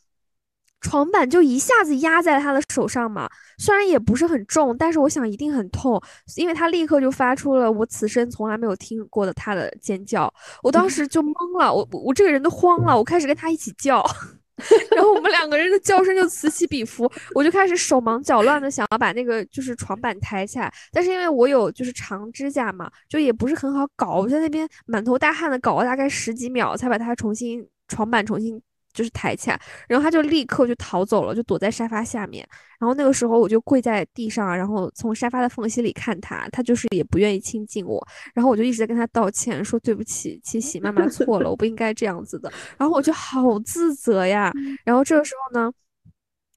[0.80, 6.00] 床板就一下子压在他的手上嘛，虽然也不是很重，但是我想一定很痛，
[6.36, 14.04] 因为他立刻就发出了我此生从来没有听过的他的尖叫，我当时就懵了，我我这个人都慌了，我开始跟他一起叫，
[14.94, 28.62] 然后我们两个人的叫声就此起彼伏，我就开始手忙脚乱的想要把那个就是床板抬起来，但是因为我有就是长指甲嘛，就也不是很好搞，我在那边满头大汗的搞了大概十几秒才把它重新床板重新。
[28.98, 32.44] 就是抬起来，然后他就立刻就逃走了，就躲在沙发下面。
[32.80, 38.04] 然后那个时候我就跪在地上，然后从沙发的缝隙里看他，他就是也不愿意亲近我。
[38.34, 42.52] 然后我就一直在跟他道歉，说对不起，七喜妈妈错了，我不应该这样子的。
[42.76, 44.52] 然后我就好自责呀。
[44.84, 45.72] 然后这个时候呢，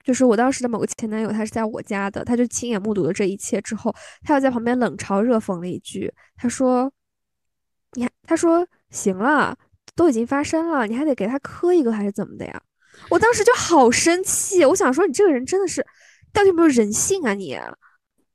[0.03, 6.91] 就是我当时的某个前男友，他是在我家的，他就亲眼目睹了这一切之后，他又在旁边冷嘲热讽了一句，他说
[7.93, 9.55] ：“你看，他说行了。”
[9.95, 12.61] 都已经发生了，你还得给他磕一个还是怎么的呀？
[13.09, 15.85] 我当时就好生气，我想说你这个人真的是
[16.33, 17.57] 到底有没有人性啊你？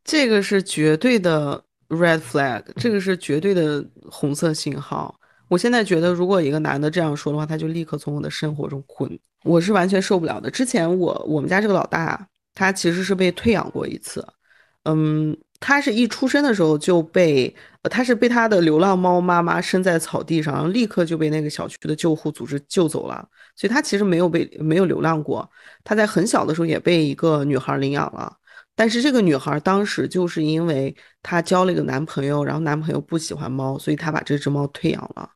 [0.04, 5.18] 这个是绝对的 red flag，这个是绝对的红色信号。
[5.48, 10.50] 我现在觉得，如果一个男的这样说的话，他就立刻从我的生活中滚，我是完全受不了的。
[10.50, 14.26] 之前我我们家这个老大，他其实是被退养过一次，
[14.84, 15.36] 嗯。
[15.58, 25.48] 他是一出生的时候就被，他是被他的流浪猫妈妈生在草地上，然后立刻就被那个小区的救护组织救走了，所以他其实没有被没有流浪过。
[25.82, 28.32] 他在很小的时候也被一个女孩领养了，
[28.74, 35.30] 但是这个女孩当时就是因为她交了一个男朋友，然后男朋友不喜欢猫，所以她把这只猫退养了。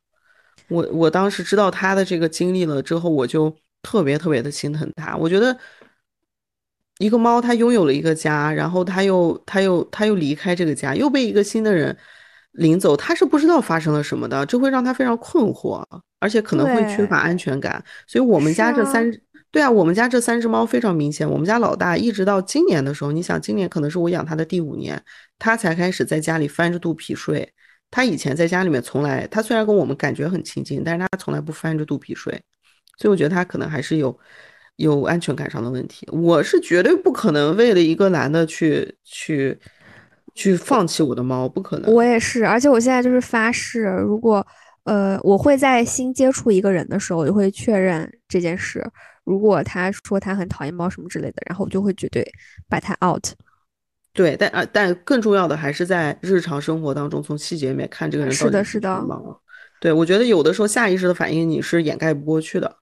[0.69, 5.57] 我我当时知道他的这个经历了之后，我就特别特别的心疼他，我觉得。
[7.01, 11.97] 一个猫，它拥有了一个家，然后它又，它又，它又离开这个家，又被一个新的人
[12.51, 15.83] 领走，它是不知道发生了什么的，这会让它非常困惑，
[16.19, 17.83] 而且可能会缺乏安全感。
[18.05, 19.11] 所以，我们家这三，
[19.49, 21.27] 对啊，我们家这三只猫非常明显。
[21.27, 25.03] 我们家老大一直到今年的时候，你想，今年可能是我养它的第五年，
[25.39, 27.51] 它才开始在家里翻着肚皮睡。
[27.89, 32.31] 它以前在家里面从来，它虽然跟我们感觉很亲近，但是它从来不翻着肚皮睡。
[32.97, 34.15] 所以，我觉得它可能还是有。
[34.77, 39.59] 有安全感上的问题，我是绝对不可能为了一个男的去去
[40.33, 41.93] 去放弃我的猫，不可能。
[41.93, 44.45] 我也是，而且我现在就是发誓，如果
[44.85, 48.83] 呃我会在新接触一个人的时候，我就会确认这件事。
[49.23, 52.27] 如果他说他很讨厌猫什么之类的，然后我就会绝对
[52.67, 53.23] 把他 out。
[54.13, 59.05] 对，但啊，但更重要的还是在日常生活当中，从细节里面看这个人是的是的。
[59.79, 62.77] 对，我觉得有的时候下意识的反应你是掩盖不过去的。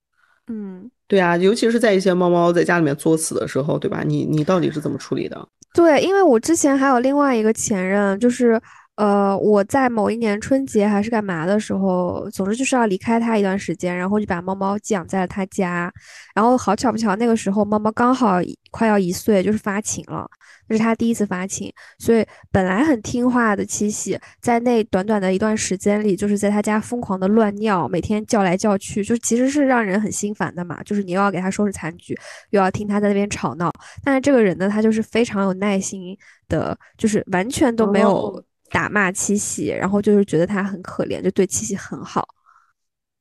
[0.48, 0.90] 嗯。
[1.10, 4.04] 对啊，尤其是在一些猫猫在家里面作死的时候，对吧？
[4.06, 5.46] 你你到底是怎么处理的？
[5.74, 8.62] 对，因为我之前还有另外一个前任，就是
[8.96, 15.92] 呃，我在某一年春节还是干嘛的时候，总之就是要离开他一段时间，然后就把猫猫寄养在了他家，
[16.36, 18.38] 然后好巧不巧，那个时候猫猫刚好
[18.70, 20.30] 快要一岁，就是发情了。
[20.70, 30.82] 这是他第一次发情，所以本来很听话的七喜，在那短短的一段时间里，就是在他家疯狂的乱尿，每天叫来叫去，就其实是让人很心烦的嘛。
[30.84, 32.16] 就是你又要给他收拾残局，
[32.52, 33.74] 又要听他在那边吵闹。
[34.04, 36.16] 但是这个人呢，他就是非常有耐心
[36.48, 42.28] 的，就是完全都没有打骂七喜，然后就是觉得他很可怜，就对七喜很好。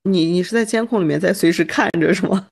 [0.04, 2.46] 你你是在监控里面在随时看着是吗？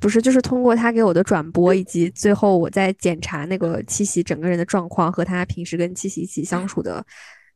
[0.00, 7.04] 不是，就是通过他给我的转播，以及最后我在检查那个七喜整个人的状况和他平时跟七喜一起相处的，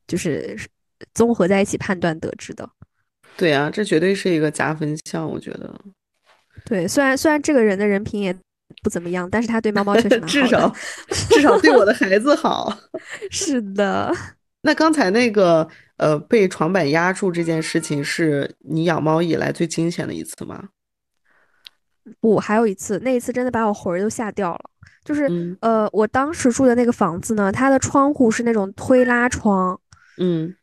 [0.07, 0.55] 就是
[1.15, 2.69] 综合在一起判断得知的。
[3.37, 5.75] 对啊，这绝对是一个加分项，我觉得。
[6.67, 8.37] 对，虽然虽然这个人的人品也
[8.83, 10.75] 不怎么样，但是他对猫猫确实蛮好，至少
[11.09, 12.77] 至少对我的孩子好。
[13.31, 14.15] 是的。
[14.63, 20.69] 那刚才那个呃被床板压住这件事情，是你养猫以来最惊险的一次吗？
[22.21, 24.61] 不，还有一次，那一次真的把我魂儿都吓掉了。
[25.05, 29.79] 就是，呃，我当时住的那个房子呢，它的窗户是那种推拉窗，
[30.19, 30.55] 嗯，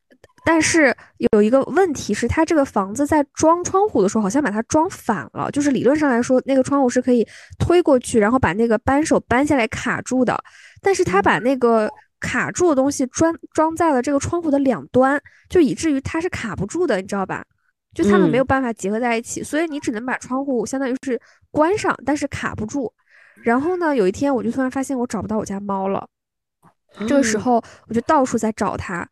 [0.44, 0.96] 但是
[1.32, 5.52] 有一个问题是，它这个房子在装窗户的时候，好像把它装反了。
[5.52, 7.28] 就是理论上来说，那个窗户是可以
[7.60, 10.36] 推过去，然后把那个扳手扳下来卡住的。
[10.82, 11.88] 但是它把那个
[12.20, 17.46] 卡住的东西装装在了这个窗户的两端，就以至于它是卡不住的，你知道吧？
[17.94, 21.20] 就他们没有办法结合在一起，所以你只能把窗户相当于是
[21.52, 22.92] 关上，但是卡不住。
[23.44, 26.08] 然后呢，有一天我就突然发现我找不到我家猫了。
[27.08, 29.08] 这个时候我就到处在找它。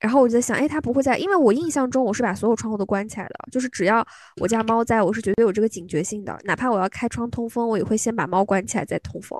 [0.00, 4.02] 然后我就在想，哎，它不会在，因为我印象中我是把所有窗户都关起来的，就是只要
[4.40, 9.38] 我家猫在，我是绝对有这个警觉性的，哪怕我要开窗通风，我也会先把猫关起来再通风。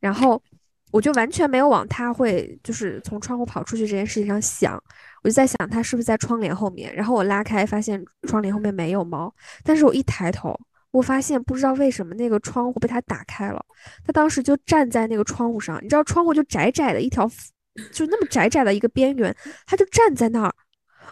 [0.00, 0.42] 然后
[0.90, 4.82] 我就完全没有往它会就是从窗户跑出去这件事情上想，
[5.24, 6.94] 我就在想它是不是在窗帘后面。
[6.94, 10.56] 然后我拉开发现窗帘后面没有猫，但是我一抬头，
[10.92, 13.60] 我发现不知道为什么那个窗户被它打开了，
[14.06, 17.28] 它当时就站在那个窗户上，你知道窗户就窄窄的一条。
[17.90, 19.34] 就那么窄窄的一个边缘，
[19.66, 20.54] 它就站在那儿，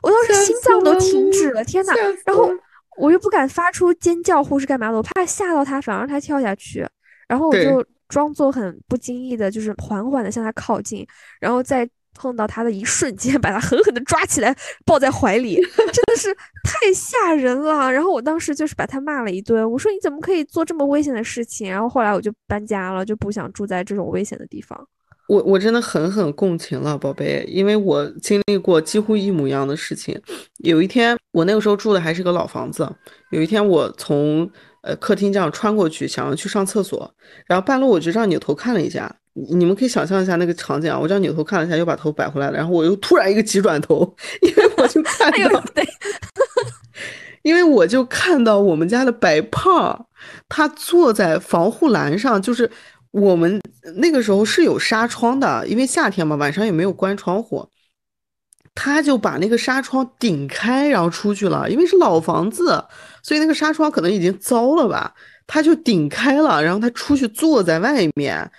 [0.00, 1.92] 我当时心脏都停止了，天呐，
[2.24, 2.48] 然后
[2.96, 6.86] 我又不敢发出尖叫或是干嘛的，我怕吓到它，反而让他跳下去。
[7.26, 11.04] 然后我就装作很不经意的，就是缓缓的向他靠近，
[11.40, 11.84] 然后在
[12.14, 14.54] 碰到他的一瞬间， 把他狠狠的抓起来
[14.84, 16.34] 抱在怀里，真的是
[16.64, 17.90] 太吓人了。
[17.90, 21.70] 然后我当时就是把他骂了一顿，我说你怎么可以做这么危险的事情？
[21.70, 24.88] 然后后来我就搬家了，就不想住在这种危险的地方。
[25.28, 30.20] 我我真的狠狠共情了，宝贝，因为我经历过几乎一模一样的事情。
[30.58, 32.86] 有一天，我那个时候住的还是个老房子。
[33.30, 34.50] 有一天，我从
[34.82, 37.14] 呃客厅这样穿过去，想要去上厕所，
[37.46, 39.14] 然后半路我就这样扭头看了一下。
[39.34, 45.64] 你们可以想象一下那个场景啊，我这样扭头看了一下，又把头摆回来了，然后我又突然一个急转头， 因为我就看到，
[47.42, 50.06] 因为我就看到我们家的白胖，
[50.48, 52.70] 他坐在防护栏上，就是。
[53.12, 53.60] 我们
[53.96, 57.68] 那个时候是有纱窗的，因为夏天嘛，晚上也没有关窗户，
[58.74, 61.68] 他就把那个纱窗顶开，然后出去了。
[61.70, 62.82] 因为是老房子，
[63.22, 65.12] 所以那个纱窗可能已经糟了吧，
[65.46, 68.50] 他就顶开了，然后他出去坐在外面，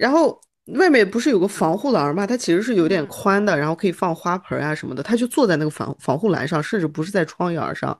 [0.00, 0.40] 然后
[0.78, 7.96] 外面不是有个防护栏嘛，它其实是有点宽的，然后可以放花盆啊什么的，他就坐在那个防防护栏上，甚至不是在窗沿上。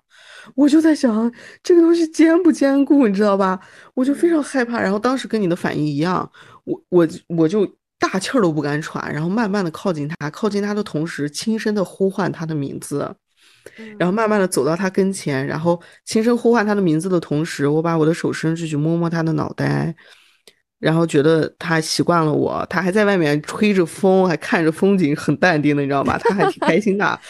[0.54, 1.30] 我就在想，
[1.62, 3.60] 这个东西坚不坚固，你知道吧？
[3.92, 4.80] 我就非常害怕。
[4.80, 6.28] 然后当时跟你的反应一样，
[6.64, 7.66] 我我我就
[7.98, 13.14] 大气儿都不敢喘，然后慢慢的靠近他，靠近他的同时，轻声的呼唤他的名字，
[13.98, 19.94] 然后慢慢的走到他跟前，然后轻声呼唤他的名字的同时，我把我的手伸出去摸摸他的脑袋，
[20.80, 26.18] 然后觉得他习惯了我，他还在外面吹着风，还看着风景，很淡定的，你知道吗？
[26.18, 27.20] 他还挺开心的。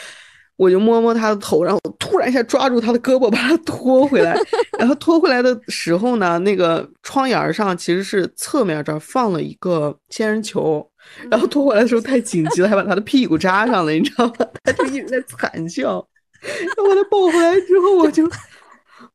[0.56, 4.38] 我就摸摸他的头，然后突然一下抓住他的胳膊，把他拖回来。
[4.78, 10.86] 然后拖回来的时候呢，那个窗沿上其实是侧面这儿放了一个仙人球。
[11.30, 14.34] 然后拖回来的时候太紧急了，还把他的屁股扎上了，你知道吗？
[14.62, 16.06] 他就一直在惨叫。
[16.42, 18.30] 然后把他抱回来之后，我就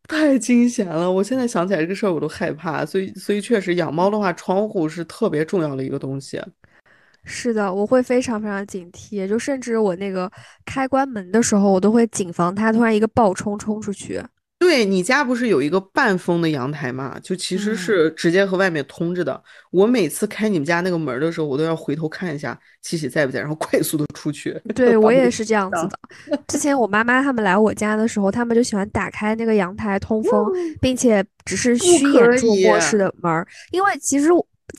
[0.07, 1.11] 太惊险了。
[1.11, 2.85] 我现在想起来这个事儿，我都害怕。
[2.85, 6.41] 所以，所以确实养猫的话，窗户是特别重要的一个东西。
[7.23, 10.31] 是的，我会非常非常警惕，就甚至我那个
[10.63, 14.21] 开关门的时候，我都会谨防它突然一个暴冲冲出去。
[14.65, 17.15] 对你家不是有一个半封的阳台嘛？
[17.21, 19.39] 就其实是直接和外面通着的。
[19.69, 24.59] 我每次开你们家那个门的时候，我都要回头看一下七喜在不在，然后 快速的出去。
[24.73, 26.39] 对我也是这样子的。
[26.47, 30.51] 之前我妈妈他们来我家的时候，他们就喜欢打开那个阳台通风，
[30.81, 34.29] 并且只是虚掩住卧室的门，因为其实。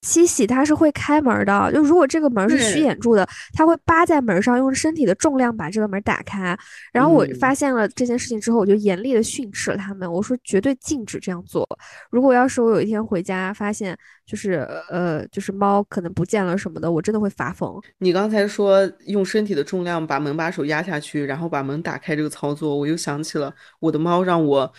[0.03, 6.57] 七喜它是会开门的，就如果这个门是虚掩住的，它会扒在门上，用身体的重量把这个门打开。
[6.93, 11.66] 然后我发现了这件事情之后，我就严厉的训斥了他们，我说绝对禁止这样做。
[12.11, 17.80] 如果要是我有一天回家发现，就是呃，就是猫可能不见了什么的，我真的会发疯。
[17.99, 24.72] 你刚才说用身体的重量把门把手压下去，然后把门打开这个操作，我又想起了我的猫让我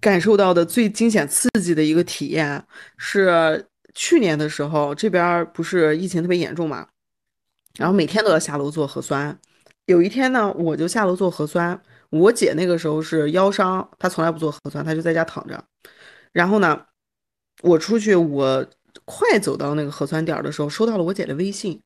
[0.00, 2.64] 感受到的最惊险刺激的一个体验
[2.96, 3.66] 是。
[3.94, 6.86] 去年的时候，这边不是疫情特别严重嘛，
[7.76, 9.38] 然后每天都要下楼做核酸。
[9.86, 11.80] 有一天呢，我就下楼做核酸。
[12.10, 15.62] 我姐那个时候是腰伤，她从来不做核酸，她就在家躺着。
[16.32, 16.80] 然后呢，
[17.62, 18.66] 我出去，我
[19.04, 21.80] 快走到那个核酸点的时候，收到了我姐的微信。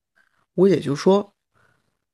[0.55, 1.33] 我姐就说：“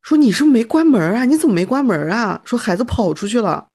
[0.02, 1.24] 说你是不是没关门啊？
[1.24, 2.40] 你怎么没关门啊？
[2.44, 3.68] 说孩子跑出去了。”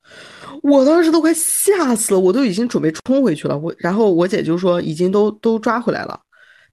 [0.63, 3.57] 我当时都快吓死了，我都已经准备冲回去了。
[3.57, 6.19] 我然后我姐就说已经都都抓回来了，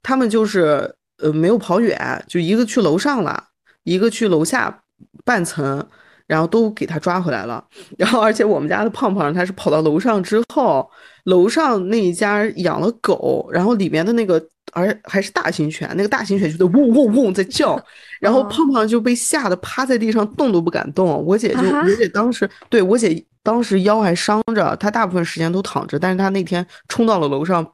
[0.01, 3.43] 他们就是呃没有跑远，就一个去楼上了，
[3.83, 4.83] 一个去楼下
[5.23, 5.85] 半层，
[6.27, 7.63] 然后都给他抓回来了。
[7.97, 10.89] 然后而且我们家的胖胖他是跑到楼上之后，
[11.25, 14.41] 楼上那一家养了狗，然后里面的那个
[14.75, 17.81] 而还是大型犬，那个大型犬就在嗡嗡嗡在叫，
[18.21, 21.23] 然后胖胖就被吓得趴在地上动都不敢动。
[21.25, 27.65] 我姐就我姐当时对我姐当时腰还伤着，她大部分时间都躺着，但是她那天冲到了楼上，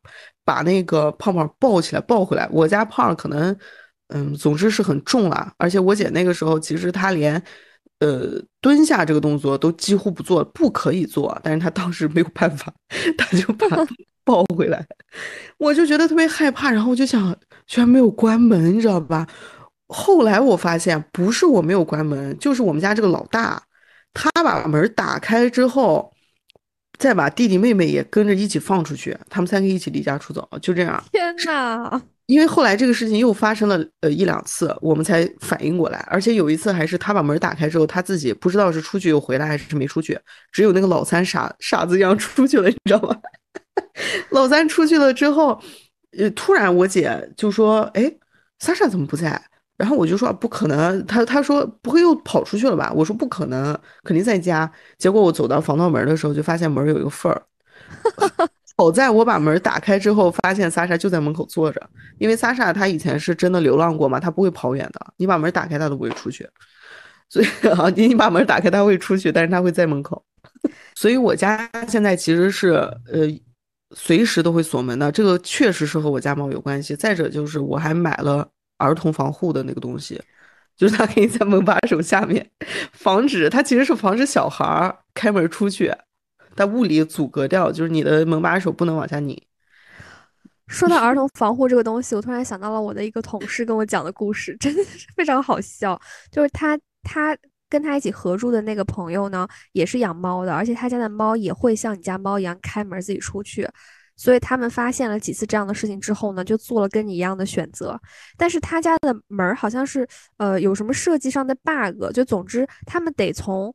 [0.45, 2.47] 把那个胖胖抱起来抱回来。
[2.51, 3.53] 我家胖可能
[4.09, 7.43] 嗯，总之是很重了，而且我姐那个时候其实她连。
[7.99, 11.39] 呃，蹲下这个动作都几乎不做，不可以做。
[11.43, 12.73] 但是他当时没有办法，
[13.15, 13.67] 他就把
[14.23, 14.85] 抱回来，
[15.57, 16.71] 我就觉得特别害怕。
[16.71, 17.35] 然后我就想，
[17.67, 19.27] 居然没有关门，你知道吧？
[19.87, 23.61] 后来我发现，不是我没有关门，就是我们家这个老大，
[24.13, 26.13] 他把门打开之后，
[26.97, 31.03] 再把弟弟妹妹也跟着一起放出去，他们三个一起离家出走，就这样。
[31.11, 32.01] 天呐！
[32.27, 40.17] 因为后来这个事情又发生了呃一两次，我们才反应过来，而且有一次还是他把门打开之后，他自己不知道是出去又回来还是没出去，
[40.49, 43.17] 只有那个老三傻傻子一样出去了，你知道吗？
[44.31, 45.59] 老三出去了之后，
[46.17, 48.11] 呃，突然我姐就说：“哎，
[48.59, 49.41] 莎莎怎么不在？”
[49.77, 57.41] 然后我就说：“不可能，他他说不会又跑出去了吧？”我说：“不可能，肯定在家。”结果我走到防盗门的时候，就发现门有一个缝儿。
[58.77, 61.81] 好在我把门打开之后，发现莎莎就在门口坐着。
[62.19, 65.13] 因为莎莎她以前是真的流浪过嘛，她不会跑远的。
[65.17, 66.47] 你把门打开，她都不会出去。
[67.29, 70.23] 所以啊，你你把门打开，她会出去，但是她会在门口。
[70.95, 72.69] 所以我家现在其实是
[73.11, 73.27] 呃，
[73.93, 75.11] 随时都会锁门的。
[75.11, 76.95] 这个确实是和我家猫有关系。
[76.95, 80.21] 再者就是我还买了儿童防护的那个东西，
[80.75, 82.49] 就是它可以在门把手下面，
[82.91, 85.93] 防止它其实是防止小孩儿开门出去。
[86.55, 89.41] 在物理阻隔掉，就是你的门把手不能往下拧。
[90.67, 95.99] 说到儿童防护这个东西，我突然想到了我的一个同事跟我讲的故事，真的是非常好笑。
[96.29, 97.37] 就是他他
[97.71, 103.67] 跟他一起合住的那个朋友呢，也是养猫的，而且他家的猫也会像你家猫一样开门自己出去。
[104.15, 107.99] 所以他们发现了几次这样的事情之后呢，就做了跟你一样的选择。
[108.37, 110.07] 但是他家的门好像是
[110.37, 113.73] 呃有什么设计上的 bug，就总之他们得从。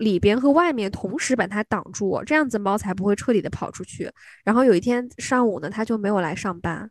[0.00, 4.10] 里边和外面同时把它挡住，这样子猫才不会彻底的跑出去。
[4.42, 6.90] 然后有一天上午呢，他就没有来上班，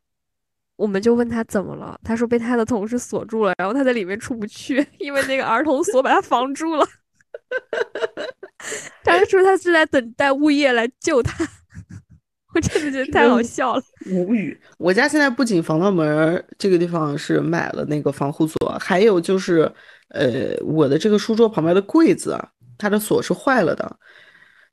[0.80, 6.88] 我们就问他怎么了，他说被他的同事锁住了，然后他在里面出不去， 因为那个儿童锁把他防住了。
[9.04, 11.46] 他说他是在等待物业来救他，
[12.56, 14.58] 我真的觉得太好笑了，无语。
[14.78, 19.70] 我家现在不仅防盗门这个地方是买了那个防护锁，还有就是
[20.12, 22.40] 呃我的这个书桌旁边的柜子。
[22.78, 23.98] 它的锁是坏了的，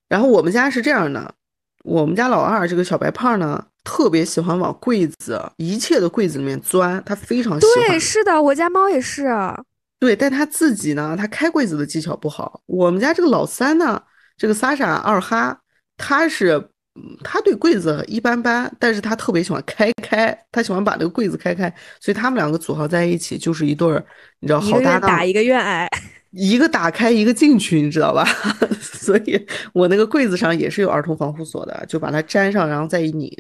[0.09, 1.35] 然后我们家是这样的，
[1.83, 7.89] 我们家老二这个小白胖呢，特别喜欢往柜子一切的柜子里面钻，他非常喜欢。
[7.89, 9.29] 对，是的，我家猫也是。
[10.01, 12.61] 对，但他自己呢，他开柜子的技巧不好。
[12.67, 14.03] 我们家这个老三呢，
[14.37, 15.57] 这个萨莎二哈，
[15.97, 16.69] 他是，
[17.23, 24.05] 他对柜子一般般，但是他特别喜欢开开，他喜欢把这个柜子开开，所以他们两个组合在一起就是一对儿，
[24.41, 25.09] 你知道，好搭档。
[25.09, 25.89] 打一个愿挨。
[26.33, 28.27] 一个打开，一个进去，你知道吧？
[28.83, 33.31] 所以我那个柜子上也是有儿童防护锁的，就把它粘上，然后再一拧。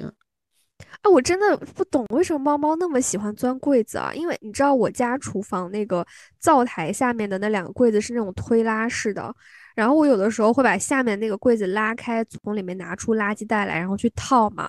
[1.07, 4.13] 啊，我真的不懂为什么猫猫那么喜欢钻柜子啊？
[4.13, 6.05] 因为你知道我家厨房那个
[6.41, 9.33] 灶台下面的那两个柜子是那种推拉式的，
[9.77, 14.69] 然后我有的时候会把下面那个柜子拉开，从里面拿出垃圾袋来，然后去套嘛。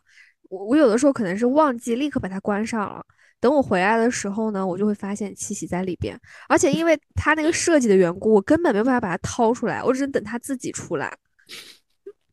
[0.50, 3.04] 我我有的时候可能是忘记立刻把它关上了。
[3.40, 11.12] 等我回来的时候呢，我就会发现七喜在里边，而且因为它那个设计的缘故，我根本没办法把它掏出来，我只能等它自己出来。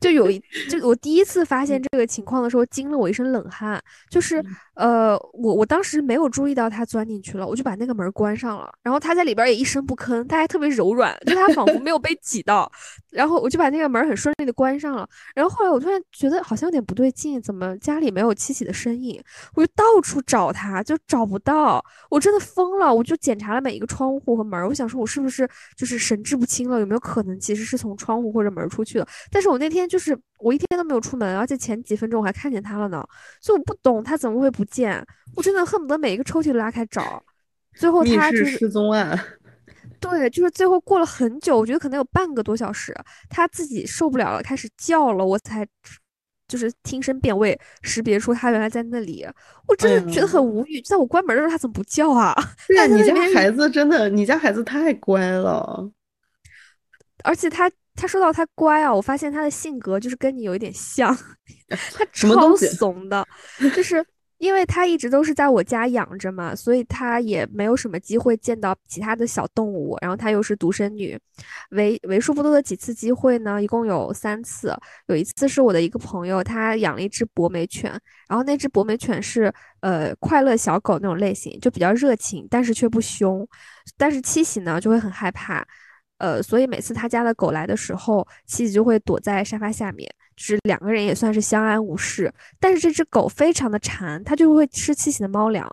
[0.05, 0.39] 就有一，
[0.69, 3.81] 就我第一次发现这个情况的时候，惊了我一身冷汗。
[4.07, 4.43] 就是，
[4.75, 8.71] 呃，我我当时没有注意到它钻进去了，我就把那个门关上了。
[8.83, 12.71] 然后它在里边也一声不吭，它还特别柔软，就它仿佛没有被挤到。
[13.15, 15.05] 然后我就把那个门很顺利的关上了。
[15.35, 19.21] 然后后来我突然觉得好像有点不对劲，怎么家里没有七喜的身影？
[19.55, 21.83] 我就到处找他，就找不到。
[22.09, 24.65] 我真的疯了，我就检查了每一个窗户和门。
[24.65, 25.45] 我想说，我是不是
[25.75, 26.79] 就是神志不清了？
[26.79, 29.07] 有没有可能其实是从窗户或者门出去的？
[29.29, 29.99] 但是我那天就。
[30.05, 33.03] 是我一天都没有出门，而且前几分钟我还看见他了呢，
[33.41, 35.03] 所以我不懂他怎么会不见。
[35.35, 37.23] 我真的恨不得每一个抽屉都拉开找。
[37.73, 39.19] 最后他就是失踪案。
[40.09, 42.95] 对，就是最后过了很久，我觉得可能有半个多小时，
[43.29, 45.67] 他自己受不了了，开始叫了，我才
[46.47, 49.25] 就是听声辨位，识别出他原来在那里。
[49.67, 52.35] 我真的觉得很无语，在我关门的时候他怎么不叫啊？
[52.67, 55.89] 对啊，你家孩子真的，你家孩子太乖了，
[57.23, 57.71] 而且他。
[57.97, 61.17] 他说到他乖啊，我发现他的性格就是跟你有一点像
[61.95, 63.25] 他超怂的，
[63.73, 64.05] 就是
[64.37, 69.97] 因为它一直都是在我家养着嘛，所以它也没有什么机会见到其他的小动物。
[70.01, 71.17] 然后它又是独生女，
[71.71, 74.75] 为为数不多的几次机会呢，一共有三次。
[75.07, 77.89] 有一次是我的一个朋友，他养了一只博美犬，
[78.27, 83.47] 然后那只博美犬是呃快乐小狗那种类型，就比较热情，但是却不凶。
[83.97, 85.65] 但是七喜呢就会很害怕，
[86.17, 90.13] 呃，所以每次他家的狗来的时候，七喜就会躲在沙发下面。
[90.37, 95.65] 是两个人也算是相安无事，但是这只狗非常的馋，它就会吃七喜的猫粮，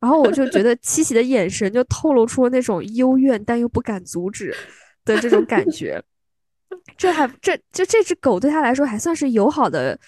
[0.00, 4.56] 然后我就觉得七喜的眼神就透露出那种幽怨但又不敢阻止
[5.04, 6.02] 的这种感觉。
[6.96, 9.98] 这还这就这只狗对他来说还算是友好的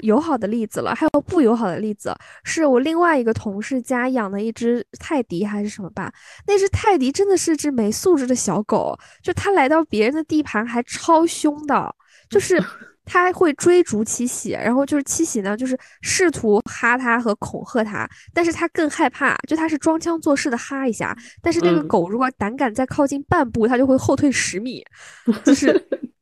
[0.00, 6.12] 友好的例子了，还有不友好的例子，是我另外一个同事家养的一只泰迪还是什么吧？
[6.46, 11.92] 那只泰迪真的是只没素质的小狗，就它来到别人的地盘还超凶的，
[12.30, 12.62] 就是。
[13.08, 24.84] 他会追逐七喜，然后就是七喜呢，就是试图哈他和恐吓他，但是他更害怕，就他是装腔作势的哈一下，但是那个狗如果胆敢再靠近半步，它就会后退十米，
[25.44, 25.74] 就是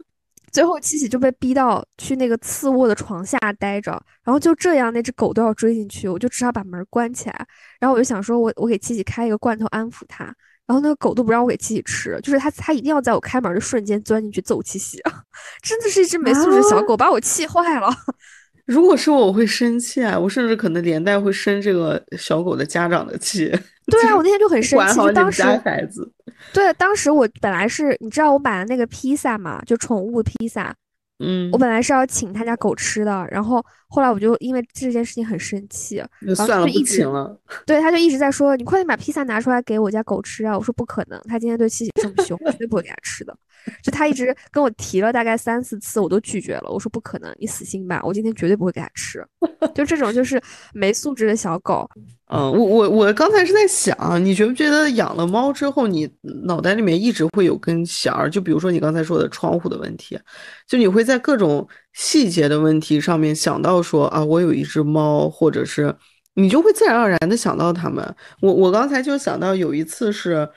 [0.52, 3.90] 最后七喜就被逼到去那个次卧的床下待着，
[4.22, 7.46] 然后就这样那只狗都要追进去，我就只好把门关起来，
[7.80, 10.34] 然后我就想说我我给七喜开一个罐头安抚它。
[10.66, 15.00] 然后那个狗都不让我给七喜吃，就是它，它一定要在我开门的瞬间钻进去揍七喜，
[15.62, 17.88] 真的是一只没素质小狗，把我气坏了。
[18.66, 23.46] 如果是我，我会生气啊，我甚至可能连带会生这个小狗的家长的气。
[23.86, 26.12] 对啊，我那天就很生气，就当时孩子。
[26.52, 30.74] 对，当时我本来是你知道我买的那个披萨嘛，就宠物披萨。
[31.18, 37.34] 嗯，我本来是要请他家狗吃的，然后后来我就因为这件事情很生气，然后就一直了。
[37.64, 43.34] 对，他就一直在说：“你快点把披萨拿出来给我家狗吃啊！”我说：“不可能，他今天对七喜这么凶，绝对不会给他吃的。”
[43.82, 46.70] 就他一直跟我提了大概三四次，我都拒绝了。
[46.70, 49.24] 我说：“不可能，你死心吧，我今天绝对不会给他吃。
[49.74, 50.40] ”就这种就是
[50.72, 51.88] 没素质的小狗。
[52.28, 56.10] 嗯，我我我刚才是在想，你觉不觉得养了猫之后，你
[56.46, 58.28] 脑袋里面一直会有根弦儿？
[58.28, 60.18] 就比如说你刚才说的窗户的问题，
[60.66, 65.94] 就你会在各种细节的问题上面想到说啊，我有一只猫，或者是
[66.34, 68.04] 你就会自然而然的想到它们。
[68.40, 70.48] 我我刚才就想到有一次是，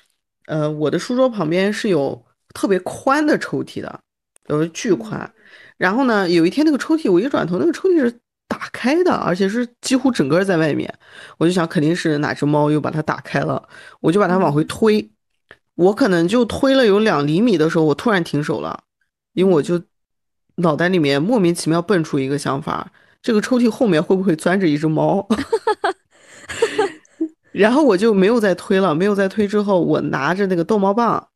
[0.48, 2.20] 呃，我的书桌旁边是有
[2.54, 4.00] 特别宽的抽屉的，
[4.48, 5.32] 有巨宽。
[5.78, 8.20] 然后呢，有一天那个抽屉，我一转头，那个抽屉是。
[8.52, 10.92] 打开的，而且是几乎整个在外面，
[11.38, 13.70] 我就想肯定是哪只猫又把它打开了，
[14.02, 15.08] 我就把它往回推，
[15.76, 18.86] 我可能就推了有两厘米的时候，我突然停手了，
[19.34, 19.80] 因为我就
[20.56, 22.92] 脑袋里面莫名其妙蹦出一个想法，
[23.22, 25.26] 这个抽屉后面会不会钻着一只猫？
[27.54, 31.30] 然后我就没有再推了，没有再推之后，我拿着那个逗猫棒，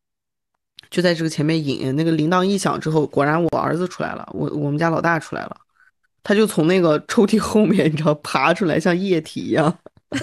[0.93, 5.57] 就在这个前面引，那个铃铛一响之后，果然我儿子出来了，我我们家老大出来了。
[6.21, 9.75] 他就从那个抽屉后面，你知道，爬出来，像液体一样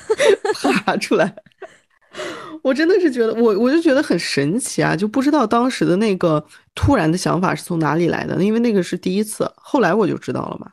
[0.84, 1.34] 爬出来。
[2.62, 6.46] 我真的是觉得，我我就觉得很神奇啊，就不知道当时的那个
[6.76, 10.70] 突然的想法是从哪里来的，因为那个是第一次，后来我就知道了嘛。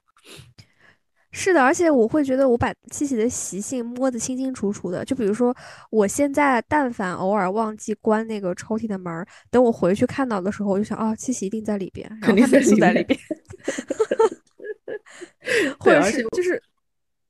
[1.39, 5.55] 是的，而且我会觉得我把七喜的习性摸得清清楚楚的，就比如说，
[5.91, 13.17] 我现在但凡偶尔忘记关那个抽屉的门，等我回去看到的时候，我就想，哦，七喜一定在里边，肯定在里边。
[15.79, 16.59] 或者是就是，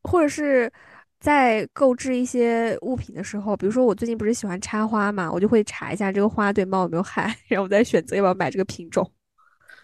[0.03, 0.71] 或者是
[1.19, 9.11] 在购置一些物品的时候，比如说我最近不是喜欢插花嘛，我就会查一下这个花对猫有没有害， 然后我再选择要不要买这个品种。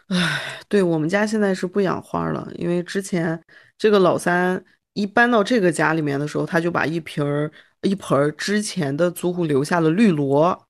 [0.08, 3.38] 唉，对我们家现在是不养花了，因为之前
[3.78, 4.64] 这个老三
[4.94, 7.52] 一搬到这个家里面的时候，他就把一瓶儿
[7.82, 10.68] 一盆儿之前的租户留下的绿萝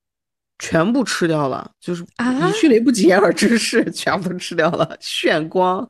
[0.60, 5.90] 全部吃掉了，就是以迅雷不及掩耳之势 全部都吃掉了，炫光。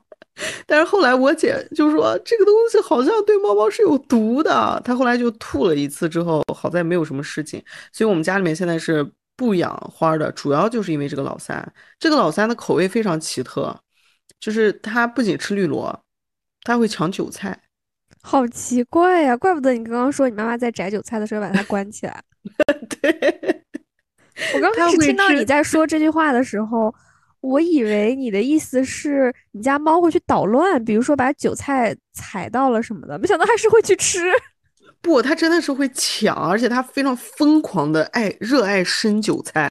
[0.65, 7.63] 但是后来我姐就说这个东西好像对猫猫是有毒的，她后来就吐了一次之后，好在没有什么事情。
[7.91, 11.73] 所以我们家里面现在是不养花的，主要就是因为这个老三。
[11.99, 13.79] 这个老三的口味非常奇特，
[14.39, 16.03] 就是他不仅吃绿萝，
[16.63, 17.57] 他会抢韭菜，
[18.21, 19.37] 好奇怪呀！
[19.37, 22.23] 怪不得你刚刚说你妈妈在摘韭菜的时候把它关起来。
[23.01, 23.63] 对，
[24.55, 26.93] 我刚开始听到你在说这句话的时候。
[27.41, 34.31] 我以为你的意思是你家猫会去捣乱，比如说把韭菜踩到了什么的，没想到还是会去吃。
[35.03, 39.69] 不，他真的是会抢，而且他非常疯狂的爱热爱生韭菜。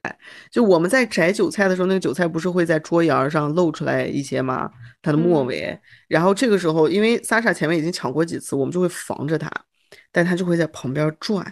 [0.51, 4.69] 就我们在摘韭菜的时候，那个韭菜不是会在桌沿上露出来一些吗？
[5.01, 5.77] 它的末尾。
[6.07, 9.49] 然后这个时候，因为萨莎前面已经抢过几次，我们就会防着他，
[10.11, 11.43] 但他就会在旁边转，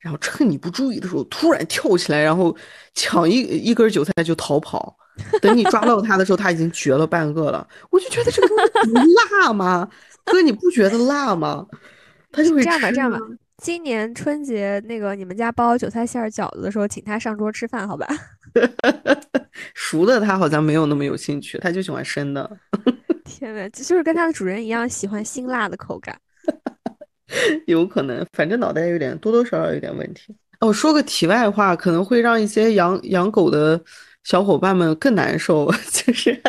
[0.00, 2.54] 然后趁你不注意的时候突然跳起来，然后
[2.94, 4.96] 抢一一根韭菜就逃跑。
[5.40, 7.64] 等你抓到他的时候，他已经绝了半个了。
[7.90, 8.98] 我就觉得这个东西不
[9.44, 9.88] 辣吗？
[10.24, 11.64] 哥，你不觉得辣吗？
[12.32, 13.22] 它就会这样吧，这样吧，啊
[13.58, 18.06] 今年春节那个你们家包韭菜馅儿饺子的时候，请他上桌吃饭，好吧？
[19.74, 22.50] 熟的他好像没有那么有兴趣，他就喜欢生的。
[23.24, 26.18] 天呐，就是跟他的主人一样，喜欢辛辣的口感。
[27.66, 30.34] 有可能，反正脑袋有点多多少少有点问题。
[30.60, 33.78] 哦，说个题外话，可能会让一些养养狗的
[34.24, 36.40] 小伙伴们更难受，就是，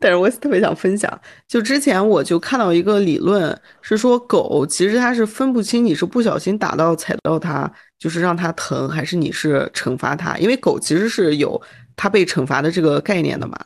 [0.00, 11.60] 但是我特别想分享，就之前我就看到一个理论，是说狗其实它是分不清你是不小心打到踩到它，就是让它疼，还是你是惩罚它，因为狗其实是有
[11.96, 13.58] 它被惩罚的这个概念的嘛，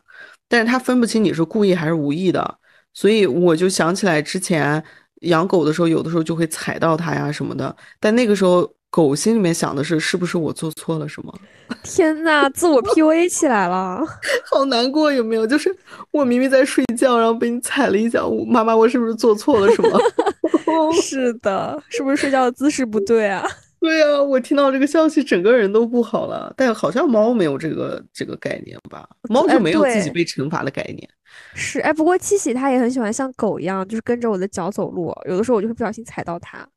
[0.49, 2.59] 但是它分不清你是故意还是无意的，
[2.95, 4.83] 所以我就想起来之前。
[5.23, 11.35] 养狗的时候，有的时候就会踩到它呀什么的，但那个时候狗心里面想的是，是不是我做错了什么？
[11.83, 14.05] 天呐，自我 PUA 起来了。
[14.53, 15.47] 好难过，有没有？
[15.47, 15.75] 就是
[16.11, 19.99] 我明明在睡觉，然后被你踩了一脚，妈妈，我是不是做错了什么？
[21.01, 23.43] 是的，是不是睡觉的姿势不对啊？
[23.81, 26.53] 对啊、我听到这个消息，整个人都不好了。
[26.55, 29.09] 但好像猫没有这个这个概念吧？
[29.31, 31.09] 猫就没有自己被惩罚的概念。
[31.55, 36.69] 是，哎，不过七喜它也很喜欢像狗一样，就是跟着我的脚走路，有的时候我就会不小心踩到它。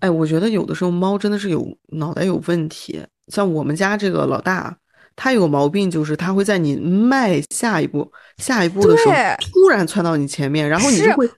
[0.00, 3.00] 哎，我觉得有的时候猫真的是有脑袋有问题。
[3.28, 4.76] 像我们家这个老大，
[5.16, 9.12] 它有毛病，就是它会在你迈下一步、下一步的时候，
[9.52, 11.28] 突然窜到你前面，然后你就会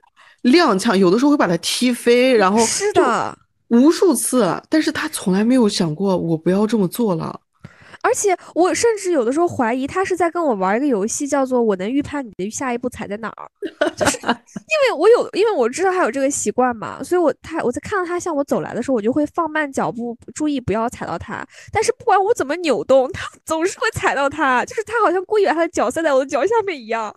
[0.42, 3.36] 踉跄，有的时候会把它踢飞，然后是的，
[3.68, 7.40] 无数次，但是它从来没有想过我不要这么做了。
[8.02, 13.50] 而且我甚至有的时候怀疑他是在跟我玩一个游戏，叫做“我能预判你的下一步踩在哪儿
[13.94, 21.46] ”，就是因为我有，因为我知道他有这个习惯嘛，所以我他我在看到他向我走来的时候，我就会放慢脚步，注意不要踩到他。
[21.72, 27.14] 但是不管我怎么扭动，他总是会踩到他，就是他好像故意把他的脚塞在我的脚下面一样。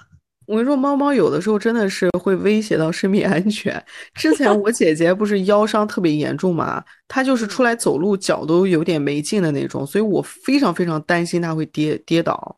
[0.54, 3.84] 我跟你说，猫猫有的时候真的是会威胁到生命安全。
[4.14, 12.56] 之前我 姐姐不是腰伤特别严重嘛，她就是出来走路脚都有点没劲的那种，所以我非常非常担心她会跌跌倒。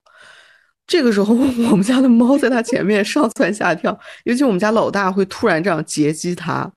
[0.86, 1.34] 这个时候，
[1.72, 6.70] 我们家的猫在她前面上蹿下跳，尤其我们家老大会突然这样截击她，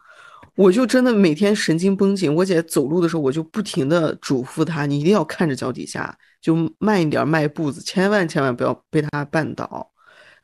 [0.55, 2.33] 我就真的每天神经绷紧。
[2.33, 9.91] 我姐走路的时候，我就不停的嘱咐她，你一定要看着脚底下，就慢一点迈步子，千万千万不要被它绊倒。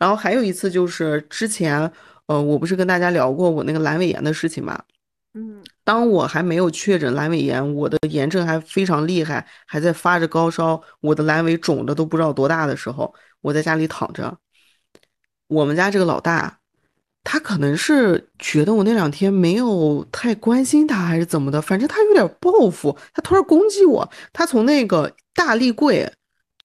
[0.04, 1.90] 然后还有一次就是之前，
[2.26, 4.78] 呃，我不是跟大家聊过我那个阑尾炎的事情嘛？
[5.32, 14.36] 嗯，当我还没有确诊阑尾炎，我的炎症还非常厉害，还在发着高烧，我的阑尾肿的都不知道多大的时候，我在家里躺着。
[15.46, 16.58] 我们家这个老大，
[17.22, 26.12] 他可能是觉得我那两天没有太关心他，还是怎么的，反正他有点报复，他突然攻击我，他从那个大立柜。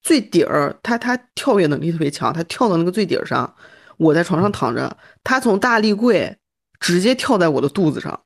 [0.09, 3.53] 最底儿，他他跳跃能力特别强，他跳到那个最底儿上，
[3.97, 6.35] 我在床上躺着，他从大立柜
[6.79, 8.19] 直接跳在我的肚子上。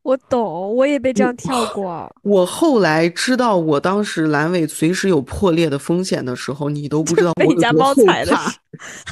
[0.00, 2.10] 我懂，我也被这样跳过。
[2.22, 7.94] 我后来知道，我当时阑尾随时有破裂的风险的时候，你都不知道 我有多后
[8.24, 8.50] 怕。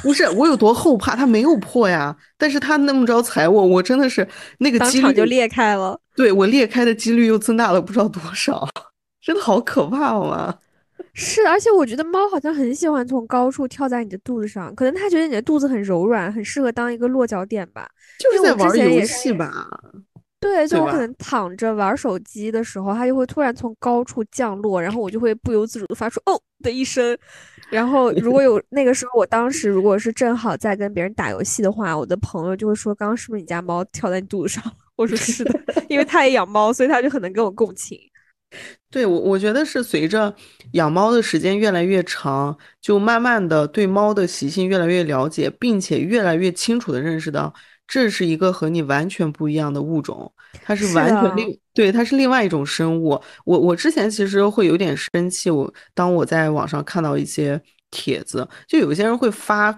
[0.01, 4.27] 不是我有多后怕，他没有破呀，但是他那么着踩我，我真的是
[4.57, 5.95] 那个几率就裂开了。
[6.15, 8.67] 对我裂开的几率又增大了不知道多少，
[9.21, 10.55] 真的好可怕好吗？
[11.17, 17.89] 是，而且我觉得猫好像很喜欢从高处跳在你的肚子上，可能它觉得你的肚子很柔软，很适合当一个落脚点吧。
[18.19, 19.65] 就是在玩游戏吧。
[20.41, 27.17] 对，就我可能躺着玩手机的时候，它就会突然从高处降落，然后我就会不由自主的发出“哦”的一声。
[27.71, 34.61] 然后如果有 那个时候，我当时如果是正好在跟别人打游戏的话，我的朋友就会说：“刚刚是不是你家猫跳在你肚子上？”
[34.97, 37.97] 我说：“是的，因为他也养猫，所以他就很能跟我共情。”
[38.89, 40.33] 对我，我觉得是随着
[40.71, 47.53] 养猫的时间越来越长，就慢慢的对猫的习性越来越了解，并且越来越清楚的认识到，
[47.85, 50.31] 这是一个和你完全不一样的物种，
[50.63, 53.21] 它是完全另对，它是另外一种生物。
[53.43, 59.77] 我我之前其实会有点生气，我当我在网上看到一些帖子，就有些人会发，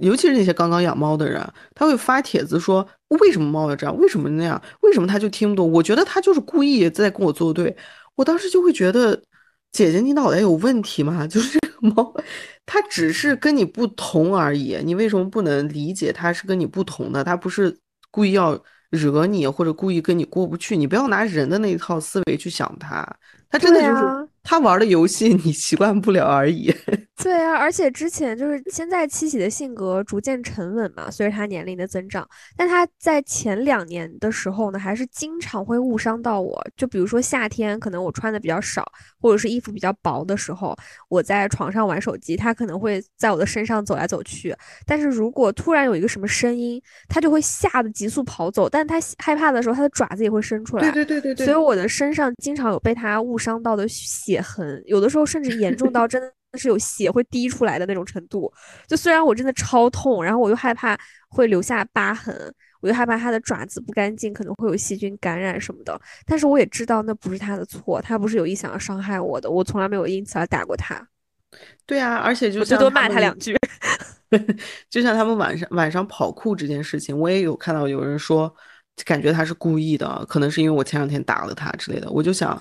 [0.00, 1.42] 尤其是那些刚刚养猫的人，
[1.74, 2.86] 他会发帖子说，
[3.20, 5.72] 为什么猫要这样，为什么那样，为什么他就听不懂？
[5.72, 7.74] 我觉得他就是故意在跟我作对。
[8.20, 9.18] 我当时就会觉得，
[9.72, 11.24] 姐姐你脑袋有问题吗？
[11.26, 12.14] 就是这个猫，
[12.66, 14.76] 它只是跟你不同而已。
[14.84, 17.24] 你为什么不能理解它是跟你不同的？
[17.24, 17.74] 它不是
[18.10, 20.76] 故意要惹你，或者故意跟你过不去。
[20.76, 23.08] 你不要拿人的那一套思维去想它，
[23.48, 26.74] 它真的就是它玩的游戏你习惯不了而已。
[27.22, 32.26] 对啊，而且之前就是现在七喜的性格逐渐沉稳嘛，随着他年龄的增长，
[32.56, 36.58] 但他在前两年的时候呢，还是经常会误伤到我。
[36.78, 40.74] 就比如说夏天，可能我穿的比较少，或者是衣服比较薄的时候，
[41.10, 44.56] 我在床上玩手机，他可能会在我的身上走来走去。
[44.86, 48.66] 但是如果突然有一个什么声音，他就会吓得急速跑走。
[48.66, 50.90] 但他害怕的时候，他的爪子也会伸出来。
[50.90, 51.44] 对对对对对。
[51.44, 56.30] 所以我的身上经常有被他误伤到的血痕，有的时候甚至严重到真的。
[56.54, 58.52] 是有血会滴出来的那种程度，
[58.88, 62.34] 就虽然我真的超痛，然后我又害怕会留下疤痕，
[62.80, 65.96] 我又害怕它的爪子不干净，可能会有细菌感染什么的。
[66.26, 71.06] 但是我也知道那不是它的错，它不是有意想要伤害我的，我从来没有因此而打过它。
[71.86, 73.56] 对啊，而且就最多骂他两句。
[74.90, 78.52] 就像他们晚上晚上跑酷这件事情，我也有看到有人说，
[79.04, 82.10] 感觉他是故意的，可能是因为我前两天打了他之类的。
[82.10, 82.60] 我就想。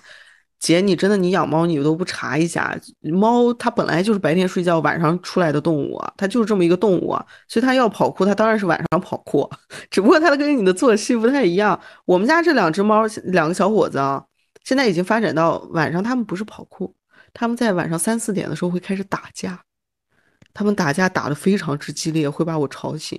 [0.60, 2.78] 姐，你真的你养猫你都不查一下？
[3.01, 9.49] 猫它本来就是白天睡觉晚上出来的动物，它就是这么一个动物，所以它要跑酷，它当然是晚上跑酷，
[9.89, 11.80] 只不过它跟你的作息不太一样。
[12.05, 14.24] 我们家这两只猫，两个小伙子啊，
[14.66, 16.93] 现在已经发展到晚上，他们不是跑酷，
[17.34, 19.62] 他们在晚上三四点的时候会开始打架，
[20.53, 23.18] 他们打架打得非常之激烈，会把我吵醒。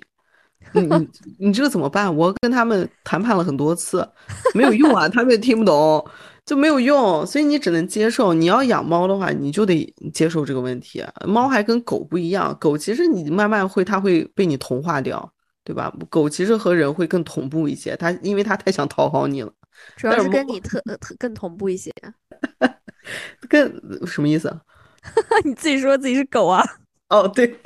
[0.75, 2.15] 你你你这个怎么办？
[2.15, 4.07] 我跟他们谈判了很多次，
[4.55, 6.07] 没有用啊，他们也听不懂。
[6.45, 8.33] 就没有用，所以你只能接受。
[8.35, 11.05] 你要养猫的话，你就得接受这个问题。
[11.27, 15.33] 猫还跟狗不一样，狗其实你慢慢会，它会被你同化掉，
[15.65, 15.93] 对吧？
[16.09, 19.53] 狗其实和人会更同步一些，它因为它太想讨好你了。
[19.97, 21.93] 主要是跟你特特更同步一些。
[23.49, 24.55] 更什么意思？
[25.45, 26.65] 你自己说自己是狗啊？
[27.09, 27.59] 哦，对。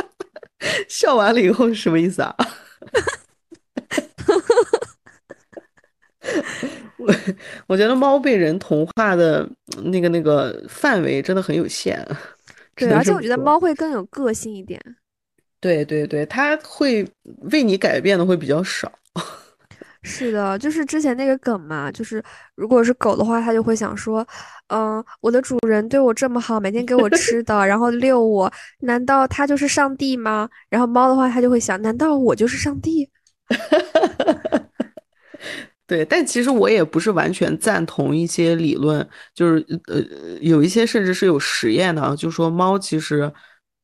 [0.89, 2.35] 笑完了以后是什么意思啊？
[6.97, 7.13] 我
[7.67, 9.49] 我觉得猫被人同化的
[9.85, 11.99] 那个那个范围真的很有限，
[12.77, 14.81] 对，而且我觉得猫会更有个性一点。
[15.61, 17.07] 对对对，它会
[17.51, 18.91] 为你改变的会比较少。
[20.07, 22.23] 是的，就是之前那个梗嘛，就是
[22.55, 24.27] 如果是狗的话，它就会想说，
[24.69, 30.47] 嗯，我的主人对我这么好，每天给我吃的，然后遛我，难道他就是上帝吗？
[30.69, 33.09] 然后猫的话，它就会想，难道我就是上帝？
[35.87, 40.01] 对，但其实我也不是完全赞同一些理论，就是呃，
[40.41, 43.31] 有一些甚至是有实验的，就说猫其实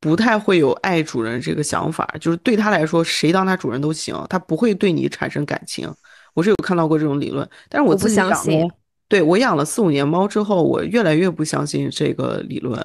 [0.00, 5.92] 不太会有爱主人这个想法，就是对它来说，谁当它主人都行，它不会对你产生感情。
[6.32, 8.66] 我是有看到过这种理论，但是我不相信。
[9.08, 12.80] 对我养了四五年猫之后，我越来越不相信这个理论。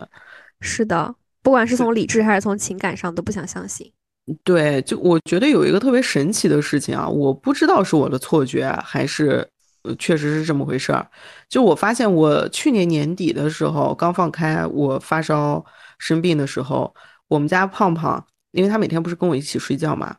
[0.59, 3.93] 是的，不管是从理智还是从情感上，都不想相信。
[4.43, 9.47] 对，就我觉得有一个特别神奇的事情啊，我不知道是我的错觉还是
[9.99, 11.07] 确实是这么回事儿。
[11.47, 15.63] 就我发现，我去年年底的时候刚放开，我发烧
[15.99, 16.91] 生病的时候，
[17.28, 20.17] 我们家胖胖，因为他每天不是跟我一起睡觉嘛，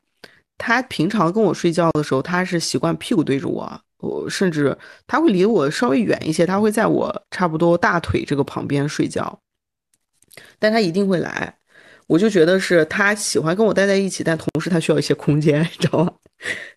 [0.56, 4.78] 他平常跟我睡觉的时候，他是习惯屁股对着我，我甚至
[5.08, 9.36] 他会离我稍微远一些，他会在我差不多大腿这个旁边睡觉，
[10.60, 11.56] 但他一定会来。
[12.06, 16.12] 我就觉得是他喜欢跟我待在一起，但同时他需要一些空间， 你知道吗？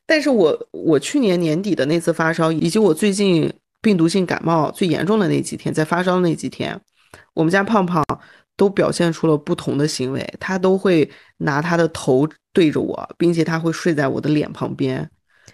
[0.06, 3.52] 但是我我去年年底的那次发烧，以及我最近
[3.82, 6.80] 病毒性感冒最严重的那几天，在发烧那几天，
[7.36, 8.04] 我们家胖胖
[8.58, 15.08] 都表现出了不同的行为，他都会拿他的头对着我，并且他会睡在我的脸旁边。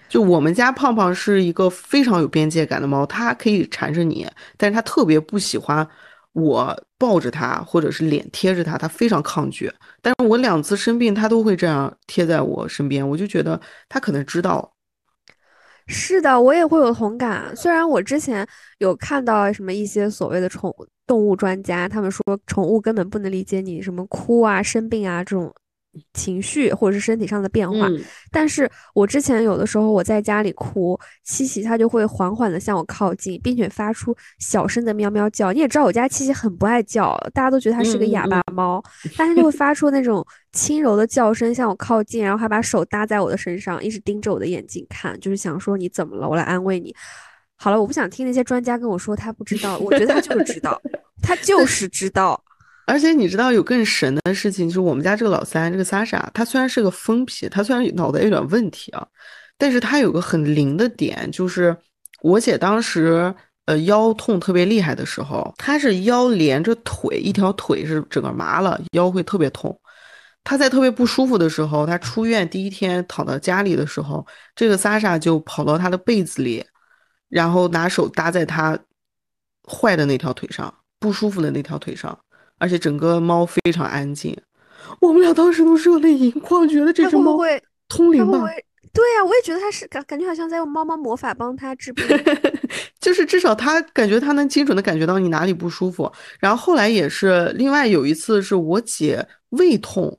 [0.07, 5.85] 就我们家胖胖是一个非常有边界感的猫，它可以缠着你，但是它特别不喜欢。
[6.35, 9.71] 我抱着它，或者是脸贴着它，它非常抗拒。
[10.01, 14.73] 但是我两次生病，它都会这样贴在我身边，我就觉得它可能知道。
[15.87, 17.55] 是的，我也会有同感。
[17.55, 18.45] 虽然我之前
[18.79, 20.75] 有看到什么一些所谓的宠
[21.07, 25.53] 动物专家，他们说宠物根本不能理解你什么哭啊、生病啊这种。
[26.13, 27.87] 情绪或者是身体上的变化，
[28.31, 35.51] 但是我之前有的时候我在家里哭，七喜它就会缓缓的向我靠近，并且发出小声的喵喵叫。
[35.51, 38.83] 你也知道我家七喜很不爱叫，大家都觉得它是个哑巴猫，
[39.17, 46.95] 但它就会发出那种轻柔的叫声向我靠近，然后还把手搭在我的身上，一直盯着我的眼睛看，就是想说你怎么了，我来安慰你。
[47.57, 50.81] 好了，我不想听那些专家跟我说他不知道，我觉得他就是知道，
[51.23, 52.41] 他就是知道。
[52.87, 59.05] 而且你知道有更神的事情，就是我们家这个老三，这个萨莎，他虽然是个疯批，他虽然脑袋有点问题啊，
[59.57, 61.75] 但是他有个很灵的点，就是
[62.21, 63.33] 我姐当时
[63.65, 69.77] 呃腰痛特别厉害的时候，他是腰连着腿，一条腿是整个麻了，腰会特别痛。
[70.43, 74.23] 他在特别不舒服的时候，他出院第一天躺到家里的时候，
[74.55, 76.63] 这个萨莎就跑到他的被子里，
[77.29, 78.77] 然后拿手搭在他
[79.67, 82.15] 坏的那条腿上，不舒服的那条腿上。
[82.57, 84.35] 而且整个猫非常安静。
[84.99, 88.39] 我们俩当时都热泪盈眶，觉得这只猫会通灵吧？
[88.93, 92.05] 对呀，我也觉得它是感感觉好像在用猫猫魔法帮它治病，
[93.01, 96.09] 就是至少它感觉它能精准的感觉到你哪里不舒服。
[96.39, 100.17] 然后后来也是另外有一次是我姐胃痛，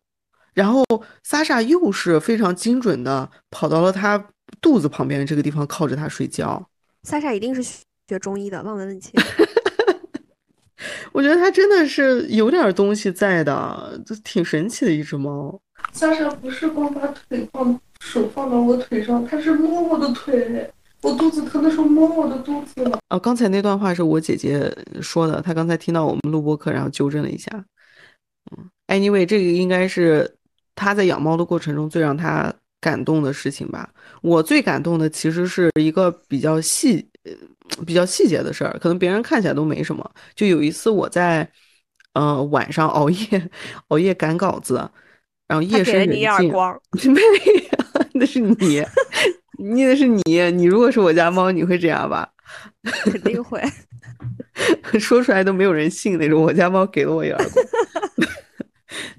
[0.53, 0.85] 然后
[1.23, 4.23] 莎莎又是非常精准的跑到了她
[4.61, 6.69] 肚子旁边这个地方靠着她睡觉。
[7.03, 9.13] 莎莎一定是学中医的，望闻问切。
[11.13, 15.61] 我觉得它真的是有点东西在的，就挺神奇的一只猫。
[15.93, 17.81] 莎莎不是光把腿放。
[17.99, 20.71] 手放到我腿上，它是摸我的腿。
[21.01, 22.85] 我肚子疼的时候摸我的肚子。
[23.09, 24.71] 哦，刚才那段话是我姐姐
[25.01, 27.49] 说的，她刚才听到我们录播课，然后纠正了一下。
[28.53, 30.31] 嗯，anyway，这个应该是
[30.75, 32.53] 她在养猫的过程中最让她
[32.83, 33.89] 感动的事情吧。
[34.21, 37.09] 我最感动的其实是一个比较细、
[37.87, 40.11] 比较细节的事儿，可能别人看起来都没什么。
[40.35, 41.49] 就有一次我在
[42.15, 43.51] 呃晚上熬夜
[43.89, 44.75] 熬夜赶稿子，
[45.47, 46.53] 然后夜深人静，
[47.13, 47.21] 没。
[48.15, 48.83] 那是你，
[49.59, 52.27] 你那是你，你如果是我家猫，你会这样吧？
[53.05, 53.61] 肯定会，
[54.99, 56.41] 说出来都没有人信那种。
[56.41, 57.67] 我家猫给了我一耳光，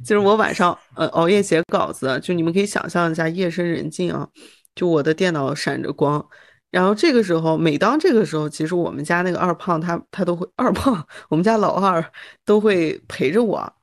[0.03, 4.27] 就是我晚上呃熬夜写稿子，就你们可以想象一下，夜深人静啊，
[4.73, 6.25] 就我的电脑闪着光，
[6.71, 12.03] 然后这个时候，每当这个时候，其实我们家那个二胖他他都会二胖，我们家老二
[12.45, 13.73] 都会陪着我，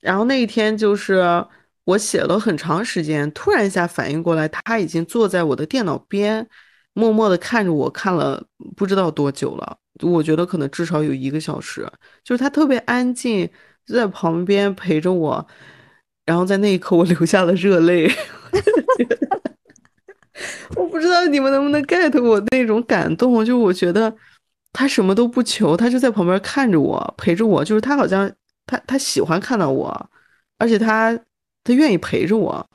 [0.00, 1.44] 然后那一天就是。
[1.88, 6.46] 我写了很长时间，突然一下反应过来，他已经坐在我的电脑边，
[6.92, 8.44] 默默的看着我，看了
[8.76, 9.78] 不知道多久了。
[10.02, 11.90] 我觉得可能至少有一个小时，
[12.22, 13.48] 就是他特别安静，
[13.86, 15.46] 就在旁边陪着我。
[16.26, 18.06] 然后在那一刻，我 流下了热泪。
[20.88, 24.12] 我不知道你们能不能 get 我那种感动，就我觉得
[24.72, 28.30] 他什么都不求，他就在旁边看着我，陪着我，就是他好像
[28.66, 30.10] 他他喜欢看到我，
[30.58, 31.18] 而且他。
[31.64, 32.66] 他愿意陪着我，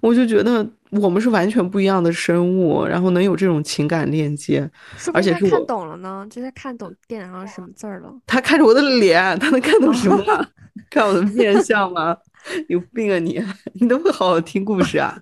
[0.00, 4.68] 我就觉得我们是完全不一样的生物，然后能有这种情感链接，
[5.14, 8.12] 而且是看懂了呢，就是看懂电脑上什么字儿了。
[8.26, 10.46] 他看着我的脸， 他能看懂什么？
[10.90, 12.16] 看我的面相吗？
[12.66, 13.40] 有病啊你！
[13.78, 15.16] 你都会好好听故事啊？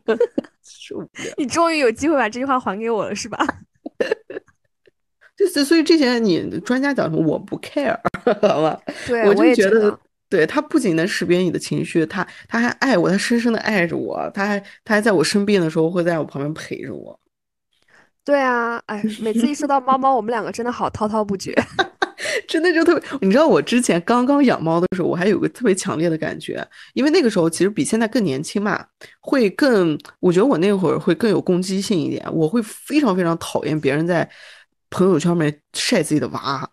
[0.91, 1.35] 受不了！
[1.39, 3.39] 你终于有机会把这句话还给我了，是吧？
[5.39, 7.97] 就是所以这些你专家讲什么我不 care，
[8.43, 8.79] 好吧？
[9.07, 9.99] 对，我就觉得。
[10.31, 17.19] 对他不仅能识别你的情绪，他他还爱我，他深深的爱着我，他还他还在我生病的时候会在我旁边陪着我。
[18.25, 21.53] 对啊，哎，每次一说到猫猫，我们两个真的好滔滔不绝，
[22.49, 23.09] 真的就特别。
[23.21, 28.85] 你知道我之前刚刚养猫的时候，我还有个特别强烈的感觉，因为那个时候其实比现在更年轻嘛，
[29.21, 34.29] 会更，我觉得我那会儿会更有攻击性一点，我会非常非常讨厌别人在
[34.91, 36.69] 朋友圈里面晒自己的娃。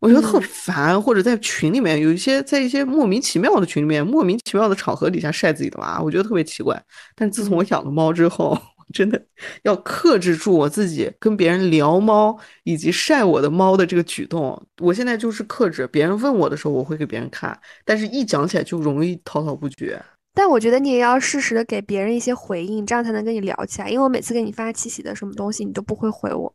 [0.00, 6.82] 我觉得特烦，或者在群里面有一些，在一些莫名其妙的群里面，莫名其妙的场合底下晒自己的娃，我觉得特别奇怪。
[7.14, 8.58] 但自从我养了猫之后，
[8.92, 9.20] 真的
[9.62, 14.60] 要克制住我自己跟别人聊猫以及晒我的猫的这个举动。
[14.80, 20.00] 我现在就是克制，别人问我的时候，我会给别人看，但是一讲起来就容易滔滔不绝。
[20.34, 23.90] 但我觉得你也要适时的给别人一些回应，这样才能跟你聊起来。
[23.90, 26.54] 因为我每次给你发七喜的什么东西，你都不会回我。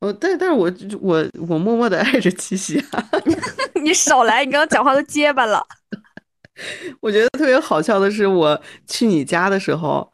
[0.00, 3.10] 哦，但但是我我我默默的爱着七喜啊！
[3.82, 5.62] 你少来，你刚刚讲话都结巴了。
[7.00, 10.10] 我觉得特别好笑的是，我去你家的时候，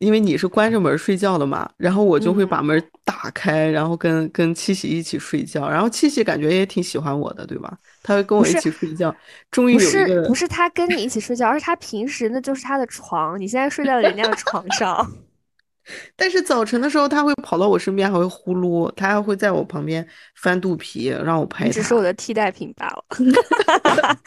[0.00, 5.68] 因为你是关着门睡觉的嘛，然后我就会把门打开，然后跟跟七喜一起睡觉。
[5.68, 7.76] 然后七喜感觉也挺喜欢我的，对吧？
[8.02, 9.14] 他会跟我一起睡觉。
[9.50, 15.06] 终于有一个不是他跟你一起睡觉，而是他平时那就是他的床，你现在睡在了人家的床上。
[16.16, 21.68] 但是早晨的时候，他会跑到我身边，还会呼噜，他还会在我旁边翻肚皮，让我拍。
[21.68, 23.04] 只是我的替代品罢了。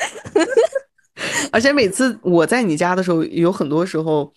[1.51, 4.31] 而且每次我在你家的时候，有很多时候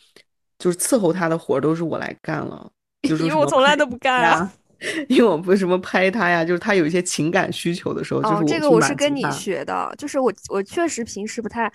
[0.58, 2.70] 就是伺候他的活都是我来干了，
[3.02, 4.52] 就是因为我从来都不干啊。
[5.08, 11.72] 因为我不什么拍他呀，就是他有一些情感需求的时候，就是这个我是跟你学的，就是我我确实平时不太。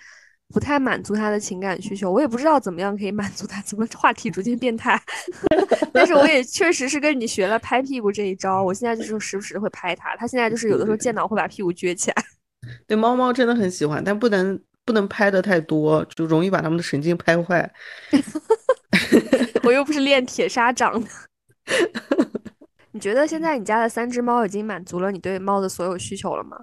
[0.53, 3.61] 不太满足他的情感需求，我也不知道怎么样可以满足他。
[3.61, 5.01] 怎么话题逐渐变态？
[5.93, 8.61] 但是我也确实是跟你学了拍屁股这一招。
[8.61, 12.15] 我现在就是时不时会拍他，他现在就是有的时候见到会把屁股撅起来。
[12.85, 17.71] 对，猫猫真的很喜欢，但不能不能拍的太多，就容易把它们的神经拍坏。
[19.63, 21.07] 我又不是练铁砂掌的。
[22.93, 26.57] 你觉得现在你家的三只猫已经满足了你对猫的所有需求了吗？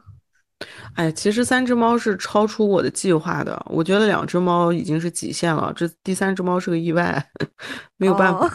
[0.95, 3.61] 哎，其实三只猫是超出我的计划的。
[3.71, 7.25] 我觉得两只猫已经是极限了，这第三只猫是个意外，
[7.97, 8.51] 没有办法。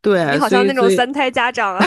[0.00, 1.84] 对，你好像那种三胎家长啊。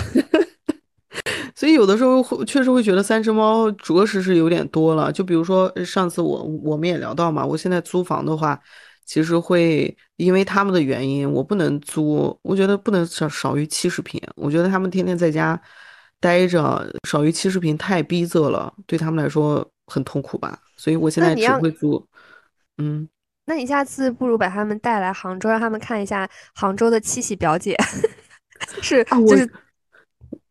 [1.56, 5.12] 所以有的时候会确实会觉得三只猫着实是有点多了。
[5.12, 8.60] 就比如说上次我我们也聊到嘛，我现在租房的话，
[9.12, 14.18] 其实会因为他们的原因，我不能租，我觉得不能少少于七十平。
[14.38, 15.62] 我觉得他们天天在家
[16.22, 20.58] 待着，少于七十平太逼仄了，对他们来说很痛苦吧。
[20.78, 22.08] 所以我现在只会租，
[22.78, 23.06] 嗯。
[23.48, 27.76] 那你下次不如把他们带来杭州，让他们看一下杭州的七喜表姐，
[28.82, 29.52] 是啊，就是。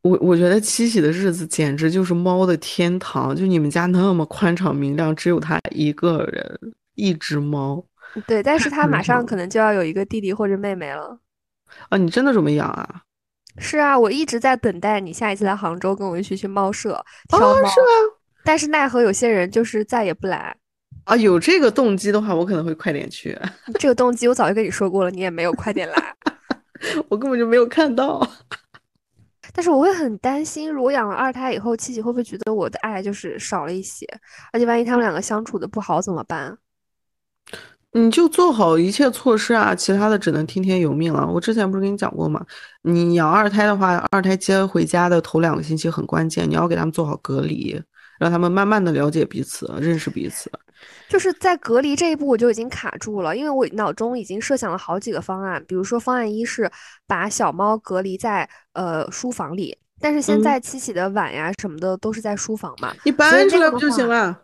[0.02, 7.82] 我我觉得七喜的日子简直就是猫的天堂，就你们家那么宽敞明亮，只有它一个人，一只猫。
[8.26, 11.18] 对，但是他马上可能就要有一个弟弟或者妹妹了。
[11.88, 13.02] 啊，你真的准备养啊？
[13.58, 17.54] 是啊，我一直在等待你下一次来杭州，跟我一起去猫舍挑猫。
[17.56, 17.86] 是吗？
[18.44, 20.56] 但是奈何有些人就是再也不来。
[21.04, 23.38] 啊，有这个动机的话，我可能会快点去。
[23.78, 26.16] 这个动机我早就跟你说过了，你也没有快点来。
[27.08, 28.26] 我根本就没有看到。
[29.52, 34.06] 但是我会很担心，如果养了二胎以后，七喜会不会觉得我的爱就是少了一些？
[34.52, 36.56] 而且万一他们两个相处的不好怎么办？
[37.92, 41.26] 你就做好一切措施啊，其他的只能听天由命了。
[41.26, 42.44] 我之前不是跟你讲过吗？
[42.82, 47.80] 你养二胎的话，二胎接回家的头两个星期很关键，你要给他们做好隔离，
[48.20, 50.50] 让他们慢慢的了解彼此，认识彼此。
[51.08, 56.70] 就是在隔离这一步我就已经卡住了，因为我脑中已经设想了好几个方案，比如说方案一是
[57.06, 64.42] 把小猫隔离在呃书房里，但是现在七喜的碗呀什么的都是在书房嘛，你搬出来不就行了？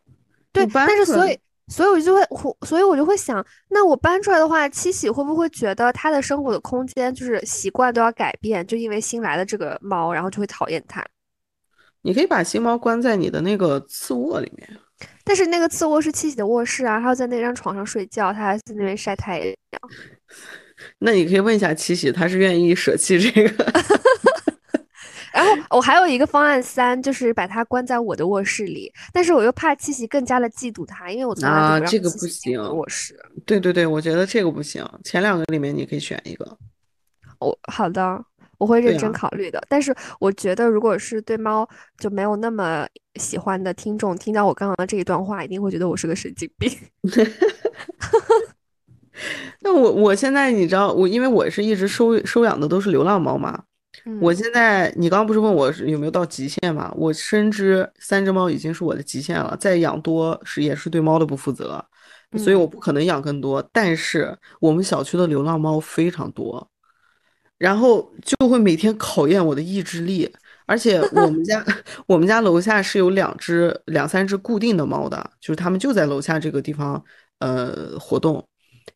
[0.53, 1.39] 对，但是所以
[1.69, 2.23] 所以我就会，
[2.67, 11.05] 所以我就会想，那我搬出来的话，七喜会不会觉得他的生活的空间就是习惯都要改变，就因为新来的这个猫，然后就会讨厌它？
[12.03, 14.69] 你可以把新猫关在你的那个次卧里面。
[15.25, 19.57] 但是那个次卧是七喜的卧室啊，他要在那张床上睡觉，他还在那边晒太阳。
[21.01, 23.65] 那你可以问一下七喜，他是愿意舍弃这个？
[25.37, 32.59] 然后我还有一个方案三，就是把它关在我的卧室里，但是我又怕七喜更加的嫉妒它，因为我从来这个不行。
[32.75, 33.15] 卧室。
[33.45, 34.83] 对对对，我觉得这个不行。
[35.05, 36.57] 前两个里面你可以选一个。
[37.39, 38.25] 我好的。
[38.59, 41.69] 我会认真考虑的，但是我觉得，如果是对猫
[41.99, 46.73] 就没有那么喜欢的听众，听到我刚刚这一段话，一定会觉得我是个神经病。
[49.61, 53.63] 那我我现在你知道，我因为我是一直收收养的都是流浪猫嘛，
[54.21, 56.93] 我现在你刚刚不是问我是有没有到极限吗？
[56.97, 61.85] 我深知三只猫已经是我的极限了，再养多是也是对猫的不负责，
[62.37, 63.67] 所以我不可能养更多。
[63.73, 66.69] 但是我们小区的流浪猫非常多。
[67.59, 70.31] 然后就会每天考验我的意志力，
[70.67, 71.65] 而且 我们家
[72.07, 77.03] 我们家楼下是有两只两三只固定的猫的，就是它们就在楼下这个地方
[77.39, 78.47] 呃活动。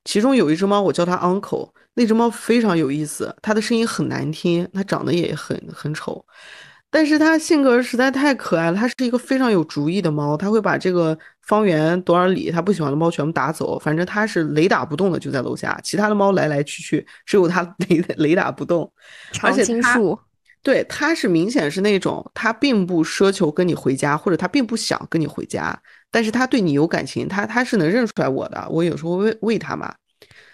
[0.04, 6.24] 其中有一只猫，我叫它 uncle，那只猫非常有意思，它的声音很难听，它长得也很很丑。
[6.93, 18.93] 但是它性格实在太可爱了，它是一个非常有主意的猫，它会把这个方圆多少里它不喜欢的猫全部打走，反正它是雷打不动的，就在楼下，其他的猫来来去去，只有它 雷雷打不动。
[19.30, 20.18] 常青树，
[20.64, 25.80] 对，它是明显是那种，它并不奢求跟你回家，或者它并不想跟你回家，
[26.11, 29.95] 但是它对你有感情，它它是能认出来我的，我有时候喂喂它嘛。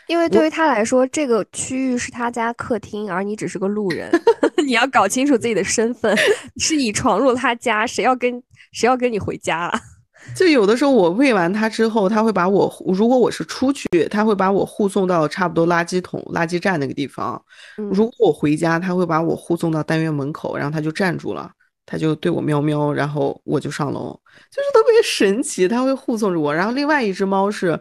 [0.07, 4.11] 因为对于他来说，这个区域是他家客厅，而你只是个路人。
[4.65, 6.17] 你要搞清楚自己的身份，
[6.59, 8.43] 是你闯入他家，谁要跟
[8.73, 9.81] 谁要跟你回家啊？
[10.35, 17.41] 就有的时候我喂完它之后，他会把我，如果我是出去，他会把我护送到差不多垃圾桶、垃圾站那个地方。
[17.77, 21.51] 如果我回家，他会把我护送到单元门口，然后他就站住了，
[21.85, 24.19] 他就对我喵喵，然后我就上楼，
[24.51, 26.55] 就是特别神奇，他会护送着我。
[26.55, 27.79] 然后另外一只猫是。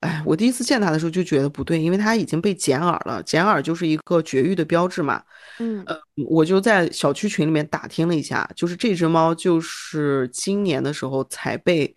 [0.00, 3.22] 哎，我第一次见它的时候就觉得不对，因为它已经被剪耳了。
[3.22, 5.22] 剪耳就是一个绝育的标志嘛。
[5.58, 5.94] 嗯，呃，
[6.26, 11.94] 我就在小区群里面打听了一下，就是这只猫就是今年的时候才被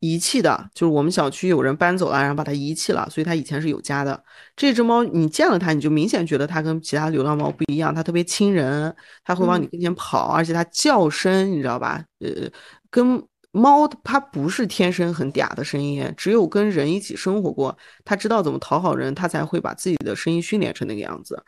[0.00, 4.22] 遗弃的，就是我们小区有人搬走了，然后把它遗弃了，所以它以前是有家的。
[4.54, 8.94] 这只猫你见了它，你就明显觉得它跟其他流浪猫不一样，它特别亲人，
[9.24, 12.04] 它会往你跟前跑，而且它叫声你知道吧？
[12.20, 12.50] 呃，
[12.90, 13.26] 跟。
[13.56, 21.42] 猫它不是天生很嗲的声音，只有跟人一起生活过，它知道怎么讨好人，它才会把自己的声音训练成那个样子。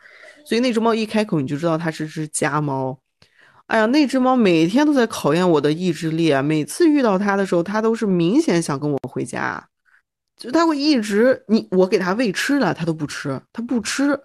[0.45, 2.99] 所以那只猫一开口，你就知道它是只家猫。
[3.67, 6.41] 哎呀，那只猫每天都在考验我的意志力啊！
[6.41, 9.63] 每次遇到它的时候，它都是明显想跟我回家，
[10.35, 14.19] 就它会一直你我给它喂吃的，它都不吃，它不吃。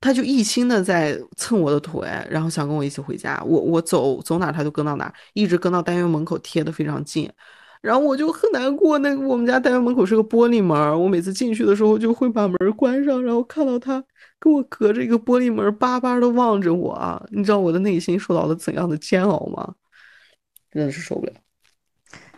[0.00, 3.40] 他就一心的在蹭我的腿，然后想跟我一起回家。
[3.44, 7.30] 我我走走哪他就跟到哪，一直跟到单元门口贴的非常近，
[7.82, 8.98] 然后我就很难过。
[8.98, 14.02] 那个我们家单元门口是个玻璃门，我每次进去的时候就会把门关上，然后看到他
[14.38, 17.22] 跟我隔着一个玻璃门，巴巴的望着我啊！
[17.30, 19.74] 你知道我的内心受到了怎样的煎熬吗？
[20.70, 21.32] 真的是受不了。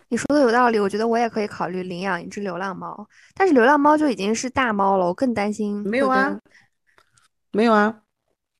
[0.09, 5.81] 你说的有道理，我觉得我也可以考虑领养一只流浪猫，但是流浪猫就已经是大猫了，我更担心。
[5.87, 6.37] 没有啊，
[7.53, 7.95] 没有啊，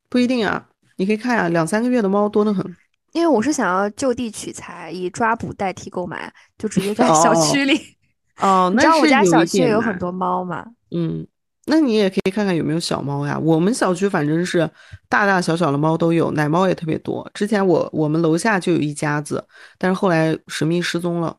[0.10, 0.66] 不一定啊，
[0.96, 2.64] 你可以看啊，两三个月的猫多得很。
[3.12, 7.80] 因为我是想要就地取材，以抓捕代替购买，就直接在 小区里。
[8.40, 10.66] 哦，你知道我家小区也有很多猫吗？
[10.90, 11.26] 嗯，
[11.66, 13.38] 那你也可以看看有没有小猫呀。
[13.38, 14.70] 我们小区反正是
[15.10, 17.30] 大大小小的猫都有，奶猫也特别多。
[17.34, 19.46] 之前我我们楼下就有一家子，
[19.78, 21.36] 但是后来神秘失踪了。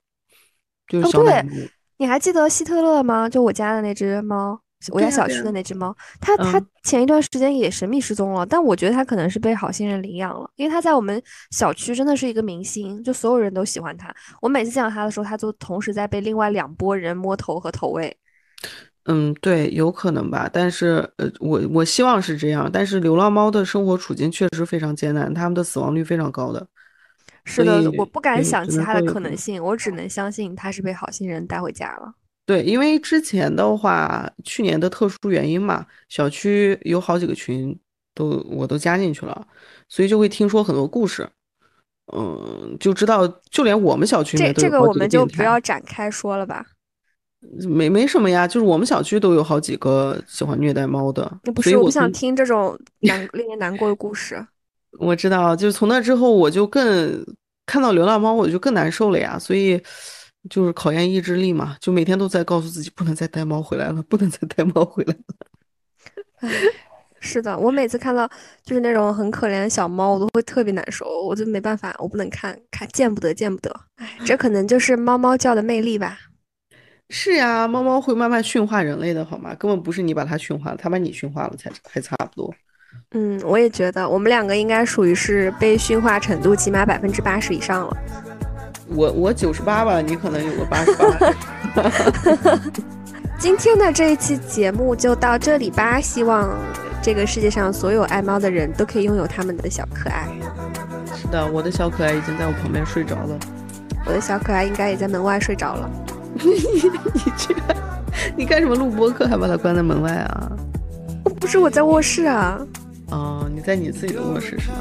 [0.86, 3.28] 就是小奶对，你还记得希特勒吗？
[3.28, 4.60] 就我家的那只猫，
[4.92, 14.14] 我家小区的那只猫，它它前一段时间也神秘失踪了，但我觉得它可能是被好心人领养了，因为它在我们小区真的是一个明星，就所有人都喜欢它。
[14.42, 18.16] 我每次见到它的时候，它就同时在被另外两拨人摸头和投喂。
[19.06, 26.66] 嗯，对，有可能吧，但是呃，我我希望是这样，但是流浪猫的生活处境确实非常艰难，它们的死亡率非常高的。
[27.44, 32.14] 是的，我不敢想其他的可能性，我只能相信它是被好心人带回家了。
[32.46, 37.76] 对，因为之前的话，去年的特殊原因嘛，小区有好几个群
[38.14, 39.46] 都我都加进去了，
[39.88, 41.28] 所以就会听说很多故事，
[42.12, 46.66] 嗯，就知道就连我们小区这这个我们就不要展开说了吧。
[47.68, 51.30] 没没什么呀，就是我们小区都有好几个喜欢虐待猫的。
[51.44, 54.46] 那不是，我不想听这种难令人难过的故事。
[54.98, 57.24] 我知道，就是从那之后，我就更
[57.66, 59.38] 看到流浪猫，我就更难受了呀。
[59.38, 59.78] 所以
[60.50, 66.50] 就是考验意志力嘛，就每天都在告诉自己，不能再带猫回来了，不能再带猫回来了。
[67.20, 68.28] 是的，我每次看到
[68.62, 73.74] 就是那种很可怜的小猫，我都会特别难受，我就没办法，我不能看看，见不得，见不得。
[73.96, 76.18] 哎，这可能就是猫猫叫的魅力吧。
[77.08, 79.54] 是呀，猫猫会慢慢驯化人类的，好吗？
[79.54, 82.54] 根本不是你把它驯化，它把你驯化了才还差不多。
[83.12, 87.96] 嗯，我也觉得我们两个应该属于是被驯化程度起码百分之八十以上了。
[88.88, 91.06] 我我九十八吧，你可能有个八十八。
[93.38, 96.50] 今天的这一期节目就到这里吧，希望
[97.02, 100.28] 这个世界上所有爱猫的人都可以拥有他们的小可爱。
[101.16, 103.38] 是的，我的小可爱已经在我旁边睡着了。
[104.06, 105.90] 我的小可爱应该也在门外睡着了。
[106.34, 106.50] 你
[107.14, 107.54] 你这，
[108.36, 110.52] 你干什么录播课还把它关在门外啊？
[111.40, 112.58] 不是我在卧室啊。
[113.10, 114.76] 哦，你在你自己的卧室是吗？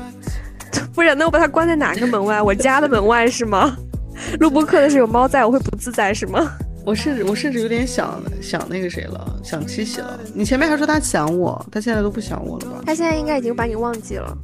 [0.94, 2.42] 不然那我把它关在哪个门外？
[2.42, 3.76] 我家的门外是吗？
[4.40, 6.52] 录播课的时候有猫在，我会不自在是吗？
[6.86, 10.20] 我甚至我甚至有点想想那个谁了，想七喜了。
[10.34, 12.84] 你前面还说他想我，他现在都不想我了吧？
[12.86, 14.38] 他现在应该已经把你忘记了。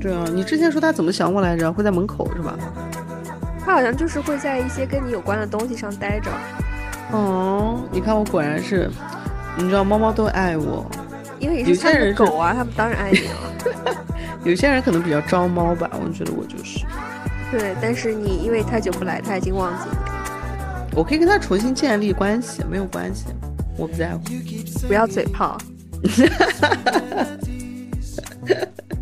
[0.00, 1.72] 对啊，你之前说他怎么想我来着？
[1.72, 2.56] 会在门口是吧？
[3.64, 6.30] 他好像就是会在一些跟你有关的东西上待着。
[7.10, 8.88] 哦，你看我果然是，
[9.56, 10.88] 你知道猫猫都爱我，
[11.40, 13.96] 因为有些人狗啊，他们当然爱你了。
[14.44, 16.84] 有些人可能比较招猫吧，我觉得我就是。
[17.52, 20.88] 对，但是你因为太久不来，他已经忘记了。
[20.96, 23.26] 我可以跟他重新建立关系，没有关系，
[23.76, 24.22] 我不在乎，
[24.88, 25.58] 不要嘴炮。